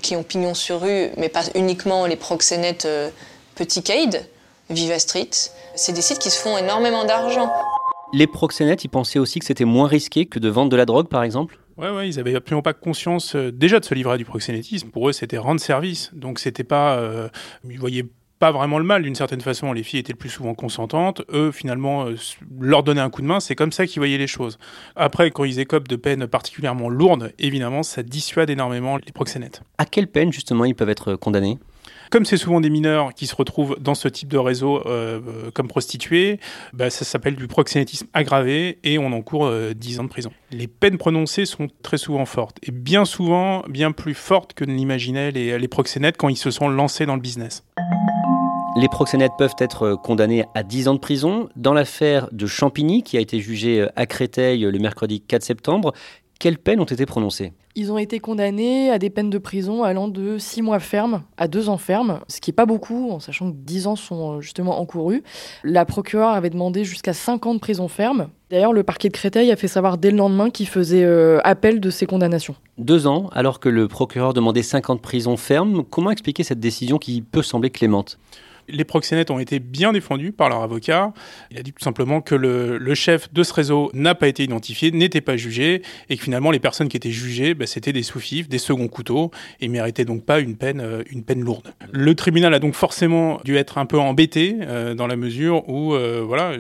qui 0.02 0.16
ont 0.16 0.24
pignon 0.24 0.54
sur 0.54 0.82
rue, 0.82 1.10
mais 1.18 1.30
pas 1.30 1.44
uniquement 1.56 2.06
les 2.06 2.16
proxénètes 2.16 2.86
euh, 2.86 3.10
petits 3.56 3.82
caïds, 3.82 4.20
Viva 4.70 5.00
Street, 5.00 5.30
c'est 5.76 5.94
des 5.94 6.02
sites 6.02 6.20
qui 6.20 6.30
se 6.30 6.40
font 6.40 6.58
énormément 6.58 7.06
d'argent. 7.06 7.52
Les 8.14 8.28
proxénètes, 8.28 8.84
ils 8.84 8.90
pensaient 8.90 9.20
aussi 9.20 9.40
que 9.40 9.46
c'était 9.46 9.66
moins 9.66 9.88
risqué 9.88 10.26
que 10.26 10.40
de 10.40 10.48
vendre 10.48 10.70
de 10.70 10.76
la 10.78 10.86
drogue, 10.86 11.08
par 11.08 11.24
exemple? 11.24 11.60
Ouais, 11.78 11.90
ouais, 11.90 12.08
ils 12.08 12.20
avaient 12.20 12.36
absolument 12.36 12.62
pas 12.62 12.74
conscience 12.74 13.36
euh, 13.36 13.52
déjà 13.52 13.80
de 13.80 13.86
se 13.86 13.94
livrer 13.96 14.14
à 14.14 14.18
du 14.18 14.26
proxénétisme. 14.26 14.90
Pour 14.90 15.10
eux, 15.10 15.12
c'était 15.12 15.38
rendre 15.38 15.60
service. 15.60 16.12
Donc, 16.14 16.40
c'était 16.40 16.64
pas, 16.64 16.98
euh, 16.98 17.30
voyaient 17.64 18.06
pas 18.38 18.52
vraiment 18.52 18.78
le 18.78 18.84
mal 18.84 19.04
d'une 19.04 19.16
certaine 19.16 19.42
façon. 19.42 19.74
Les 19.74 19.84
filles 19.84 20.02
étaient 20.02 20.14
le 20.14 20.18
plus 20.18 20.30
souvent 20.30 20.54
consentantes. 20.54 21.24
Eux, 21.32 21.52
finalement, 21.52 22.06
euh, 22.06 22.16
leur 22.60 22.84
donner 22.84 23.02
un 23.02 23.10
coup 23.10 23.22
de 23.22 23.28
main, 23.28 23.40
c'est 23.40 23.56
comme 23.56 23.72
ça 23.72 23.88
qu'ils 23.88 24.00
voyaient 24.00 24.18
les 24.18 24.28
choses. 24.28 24.60
Après, 24.96 25.32
quand 25.32 25.46
ils 25.46 25.60
écopent 25.60 25.88
de 25.88 25.96
peines 25.96 26.28
particulièrement 26.28 26.90
lourdes, 26.90 27.34
évidemment, 27.40 27.82
ça 27.82 28.04
dissuade 28.04 28.50
énormément 28.50 28.98
les 28.98 29.12
proxénètes. 29.12 29.64
À 29.78 29.86
quelle 29.86 30.08
peine, 30.08 30.32
justement, 30.32 30.66
ils 30.66 30.76
peuvent 30.76 30.90
être 30.90 31.16
condamnés? 31.16 31.58
Comme 32.14 32.26
c'est 32.26 32.38
souvent 32.38 32.62
des 32.62 32.70
mineurs 32.70 33.16
qui 33.16 33.26
se 33.26 33.36
retrouvent 33.36 33.76
dans 33.82 33.96
ce 33.96 34.08
type 34.08 34.30
de 34.30 34.38
réseau 34.38 34.86
euh, 34.86 35.50
comme 35.52 35.68
prostituées, 35.68 36.40
bah, 36.72 36.92
ça 36.92 37.06
s'appelle 37.06 37.36
du 37.36 37.48
proxénétisme 37.48 38.06
aggravé 38.14 38.78
et 38.84 39.00
on 39.00 39.12
encourt 39.14 39.48
euh, 39.48 39.74
10 39.74 40.00
ans 40.00 40.04
de 40.04 40.10
prison. 40.10 40.32
Les 40.52 40.68
peines 40.68 41.00
prononcées 41.00 41.48
sont 41.48 41.70
très 41.82 41.98
souvent 41.98 42.28
fortes 42.28 42.58
et 42.62 42.70
bien 42.70 43.06
souvent 43.06 43.64
bien 43.68 43.92
plus 43.92 44.14
fortes 44.14 44.54
que 44.54 44.64
ne 44.64 44.76
l'imaginaient 44.76 45.32
les, 45.32 45.58
les 45.58 45.68
proxénètes 45.68 46.18
quand 46.18 46.30
ils 46.30 46.38
se 46.38 46.52
sont 46.52 46.70
lancés 46.70 47.08
dans 47.08 47.16
le 47.16 47.22
business. 47.22 47.64
Les 48.76 48.90
proxénètes 48.90 49.34
peuvent 49.38 49.56
être 49.58 49.96
condamnés 50.04 50.46
à 50.54 50.62
10 50.62 50.90
ans 50.90 50.94
de 50.94 51.00
prison. 51.00 51.50
Dans 51.56 51.74
l'affaire 51.74 52.28
de 52.32 52.46
Champigny, 52.48 53.04
qui 53.04 53.18
a 53.18 53.22
été 53.22 53.40
jugée 53.40 53.88
à 53.96 54.06
Créteil 54.08 54.62
le 54.62 54.80
mercredi 54.80 55.22
4 55.22 55.44
septembre, 55.44 55.94
quelles 56.44 56.58
peines 56.58 56.82
ont 56.82 56.84
été 56.84 57.06
prononcées 57.06 57.54
Ils 57.74 57.90
ont 57.94 57.98
été 57.98 58.20
condamnés 58.20 58.92
à 58.92 59.00
des 59.00 59.10
peines 59.10 59.30
de 59.30 59.38
prison 59.38 59.84
allant 59.84 60.10
de 60.10 60.38
6 60.38 60.62
mois 60.62 60.82
ferme 60.82 61.24
à 61.38 61.48
2 61.48 61.70
ans 61.70 61.78
ferme, 61.78 62.20
ce 62.28 62.42
qui 62.42 62.50
n'est 62.50 62.56
pas 62.56 62.66
beaucoup, 62.66 63.12
en 63.12 63.22
sachant 63.22 63.50
que 63.50 63.56
10 63.56 63.88
ans 63.88 63.96
sont 63.96 64.42
justement 64.42 64.82
encourus. 64.82 65.24
La 65.64 65.86
procureure 65.86 66.32
avait 66.32 66.50
demandé 66.50 66.84
jusqu'à 66.84 67.14
5 67.14 67.46
ans 67.46 67.54
de 67.54 67.62
prison 67.62 67.88
ferme. 67.88 68.28
D'ailleurs, 68.50 68.74
le 68.74 68.84
parquet 68.84 69.08
de 69.08 69.14
Créteil 69.14 69.54
a 69.54 69.56
fait 69.56 69.70
savoir 69.70 69.98
dès 69.98 70.12
le 70.12 70.18
lendemain 70.18 70.50
qu'il 70.50 70.68
faisait 70.68 71.06
euh, 71.06 71.40
appel 71.46 71.80
de 71.80 71.90
ces 71.90 72.06
condamnations. 72.08 72.56
Deux 72.78 73.08
ans, 73.08 73.30
alors 73.32 73.62
que 73.62 73.70
le 73.70 73.88
procureur 73.88 74.34
demandait 74.34 74.64
5 74.64 74.90
ans 74.90 74.96
de 74.96 75.00
prison 75.00 75.38
ferme, 75.38 75.86
comment 75.90 76.12
expliquer 76.12 76.44
cette 76.44 76.60
décision 76.60 76.98
qui 76.98 77.22
peut 77.22 77.42
sembler 77.42 77.70
clémente? 77.70 78.20
Les 78.68 78.84
proxénètes 78.84 79.32
ont 79.32 79.40
été 79.40 79.60
bien 79.60 79.94
défendus 79.94 80.32
par 80.32 80.50
leur 80.50 80.62
avocat. 80.62 81.14
Il 81.52 81.58
a 81.58 81.64
dit 81.64 81.74
tout 81.74 81.84
simplement 81.84 82.22
que 82.22 82.36
le, 82.36 82.94
chef 82.94 83.34
de 83.34 83.44
ce 83.44 83.54
réseau 83.54 83.90
n'a 83.94 84.16
pas 84.16 84.28
été 84.28 84.44
identifié, 84.44 84.92
n'était 84.92 85.22
pas 85.22 85.36
jugé, 85.36 85.82
et 86.10 86.18
que 86.18 86.24
finalement 86.24 86.52
les 86.52 86.60
personnes 86.60 86.90
qui 86.90 86.98
étaient 86.98 87.12
jugées, 87.12 87.54
bah, 87.54 87.66
c'était 87.66 87.94
des 87.94 88.04
sous-fifs, 88.04 88.48
des 88.48 88.58
seconds 88.58 88.88
couteaux, 88.88 89.32
et 89.62 89.68
méritaient 89.68 90.06
donc 90.06 90.26
pas 90.26 90.40
une 90.40 90.56
peine, 90.56 90.80
euh, 90.80 91.04
une 91.10 91.24
peine 91.24 91.42
lourde. 91.42 91.74
Le 91.92 92.16
tribunal 92.16 92.54
a 92.54 92.60
donc 92.60 92.76
forcément 92.76 93.40
dû 93.44 93.58
être 93.58 93.78
un 93.78 93.86
peu 93.86 94.00
embêté 94.00 94.58
euh, 94.62 94.94
dans 94.94 95.08
la 95.08 95.16
mesure 95.16 95.68
où, 95.68 95.94
euh, 95.94 96.24
voilà, 96.26 96.54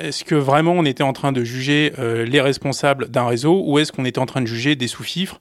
est-ce 0.00 0.24
que 0.24 0.34
vraiment 0.34 0.72
on 0.72 0.84
était 0.84 1.02
en 1.02 1.12
train 1.12 1.32
de 1.32 1.44
juger 1.44 1.92
les 1.98 2.40
responsables 2.40 3.08
d'un 3.08 3.26
réseau, 3.26 3.62
ou 3.64 3.78
est-ce 3.78 3.92
qu'on 3.92 4.04
était 4.04 4.18
en 4.18 4.26
train 4.26 4.40
de 4.40 4.46
juger 4.46 4.76
des 4.76 4.88
sous-fifres? 4.88 5.40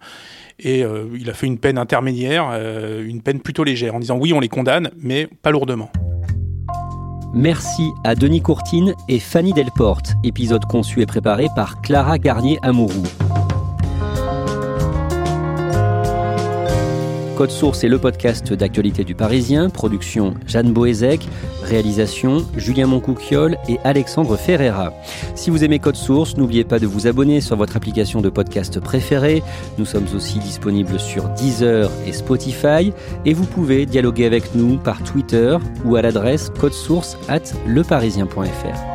Et 0.60 0.84
euh, 0.84 1.06
il 1.20 1.30
a 1.30 1.34
fait 1.34 1.48
une 1.48 1.58
peine 1.58 1.78
intermédiaire, 1.78 2.50
euh, 2.52 3.06
une 3.06 3.22
peine 3.22 3.40
plutôt 3.40 3.64
légère, 3.64 3.96
en 3.96 4.00
disant 4.00 4.18
oui, 4.18 4.34
on 4.34 4.40
les 4.40 4.50
condamne, 4.50 4.92
mais 4.98 5.28
pas 5.42 5.52
lourdement. 5.52 5.92
Merci 7.34 7.92
à 8.06 8.16
Denis 8.16 8.42
Courtine 8.42 8.94
et 9.10 9.20
Fanny 9.20 9.52
Delporte, 9.52 10.14
épisode 10.24 10.64
conçu 10.66 11.02
et 11.02 11.06
préparé 11.06 11.48
par 11.56 11.82
Clara 11.82 12.18
Garnier-Amouroux. 12.18 13.04
Code 17.36 17.52
Source 17.52 17.84
est 17.84 17.90
le 17.90 18.00
podcast 18.00 18.54
d'actualité 18.54 19.04
du 19.04 19.14
Parisien, 19.14 19.70
production 19.70 20.36
Jeanne 20.48 20.72
Boézek, 20.72 21.28
réalisation 21.64 22.46
Julien 22.56 22.88
Moncouquiole 22.88 23.58
et 23.68 23.78
Alexandre 23.84 24.38
Ferreira. 24.38 24.94
Si 25.36 25.50
vous 25.50 25.64
aimez 25.66 25.80
Code 25.80 25.98
Source, 25.98 26.38
n'oubliez 26.38 26.64
pas 26.64 26.80
de 26.80 26.88
vous 26.88 27.08
abonner 27.08 27.42
sur 27.42 27.58
votre 27.58 27.76
application 27.76 28.22
de 28.22 28.30
podcast 28.30 28.80
préférée. 28.80 29.44
Nous 29.78 29.86
sommes 29.86 30.08
aussi 30.16 30.40
disponibles 30.40 30.98
sur 30.98 31.28
Deezer 31.30 31.92
et 32.08 32.14
Spotify 32.14 32.94
et 33.26 33.34
vous 33.34 33.46
pouvez 33.46 33.86
dialoguer 33.86 34.26
avec 34.26 34.56
nous 34.56 34.78
par 34.78 35.04
Twitter 35.04 35.58
ou 35.84 35.98
à 35.98 36.02
l'adresse 36.02 36.50
codesource 36.58 37.18
at 37.28 37.42
leparisien.fr. 37.68 38.95